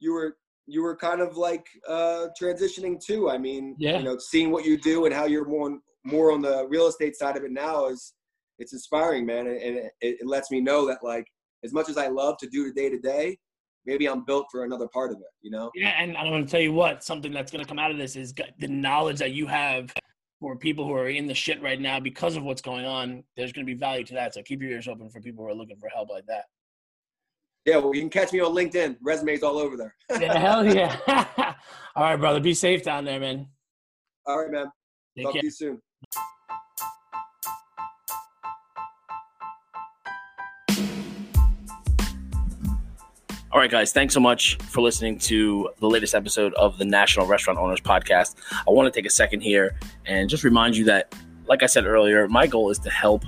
[0.00, 3.30] you were you were kind of like uh, transitioning too.
[3.30, 3.98] I mean, yeah.
[3.98, 7.14] you know, seeing what you do and how you're more more on the real estate
[7.14, 8.12] side of it now is
[8.58, 11.26] it's inspiring, man, and, and it, it lets me know that like
[11.64, 13.38] as much as I love to do the day to day,
[13.86, 15.70] maybe I'm built for another part of it, you know?
[15.74, 17.96] Yeah, and I'm going to tell you what, something that's going to come out of
[17.96, 19.92] this is the knowledge that you have
[20.40, 23.24] for people who are in the shit right now because of what's going on.
[23.36, 24.34] There's going to be value to that.
[24.34, 26.44] So keep your ears open for people who are looking for help like that.
[27.64, 28.96] Yeah, well, you can catch me on LinkedIn.
[29.02, 29.94] Resumes all over there.
[30.20, 30.96] yeah, hell yeah.
[31.96, 32.38] all right, brother.
[32.38, 33.48] Be safe down there, man.
[34.26, 34.66] All right, man.
[35.16, 35.42] Take Talk care.
[35.42, 35.82] to you soon.
[43.56, 47.24] All right, guys, thanks so much for listening to the latest episode of the National
[47.24, 48.34] Restaurant Owners Podcast.
[48.52, 51.14] I want to take a second here and just remind you that,
[51.46, 53.24] like I said earlier, my goal is to help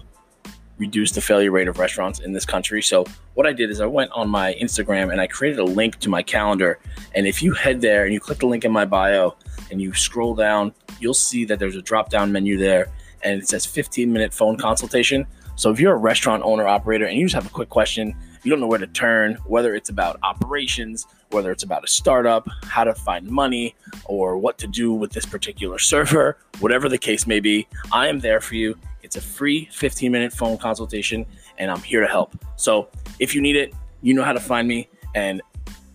[0.77, 2.83] reduce the failure rate of restaurants in this country.
[2.83, 3.07] So,
[3.37, 6.11] what I did is I went on my Instagram and I created a link to
[6.11, 6.79] my calendar.
[7.15, 9.35] And if you head there and you click the link in my bio
[9.71, 12.91] and you scroll down, you'll see that there's a drop down menu there
[13.23, 15.27] and it says 15 minute phone consultation.
[15.57, 18.15] So, if you're a restaurant owner operator and you just have a quick question,
[18.49, 22.49] you don't know where to turn, whether it's about operations, whether it's about a startup,
[22.65, 23.75] how to find money,
[24.07, 28.21] or what to do with this particular server, whatever the case may be, I am
[28.21, 28.75] there for you.
[29.03, 31.27] It's a free 15 minute phone consultation,
[31.59, 32.43] and I'm here to help.
[32.57, 32.89] So
[33.19, 35.43] if you need it, you know how to find me and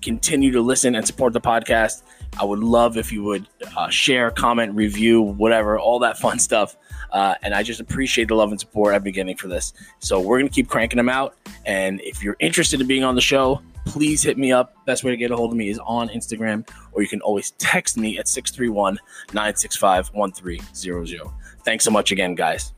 [0.03, 2.03] continue to listen and support the podcast.
[2.39, 6.75] I would love if you would uh, share, comment, review, whatever, all that fun stuff.
[7.11, 9.73] Uh, and I just appreciate the love and support I've been getting for this.
[9.99, 11.35] So we're going to keep cranking them out.
[11.65, 14.73] And if you're interested in being on the show, please hit me up.
[14.85, 17.51] Best way to get a hold of me is on Instagram, or you can always
[17.51, 18.97] text me at 631
[19.33, 21.21] 965 1300.
[21.63, 22.73] Thanks so much again, guys.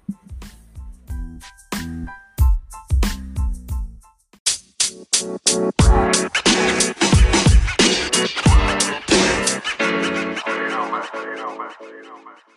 [11.81, 12.54] you know, man.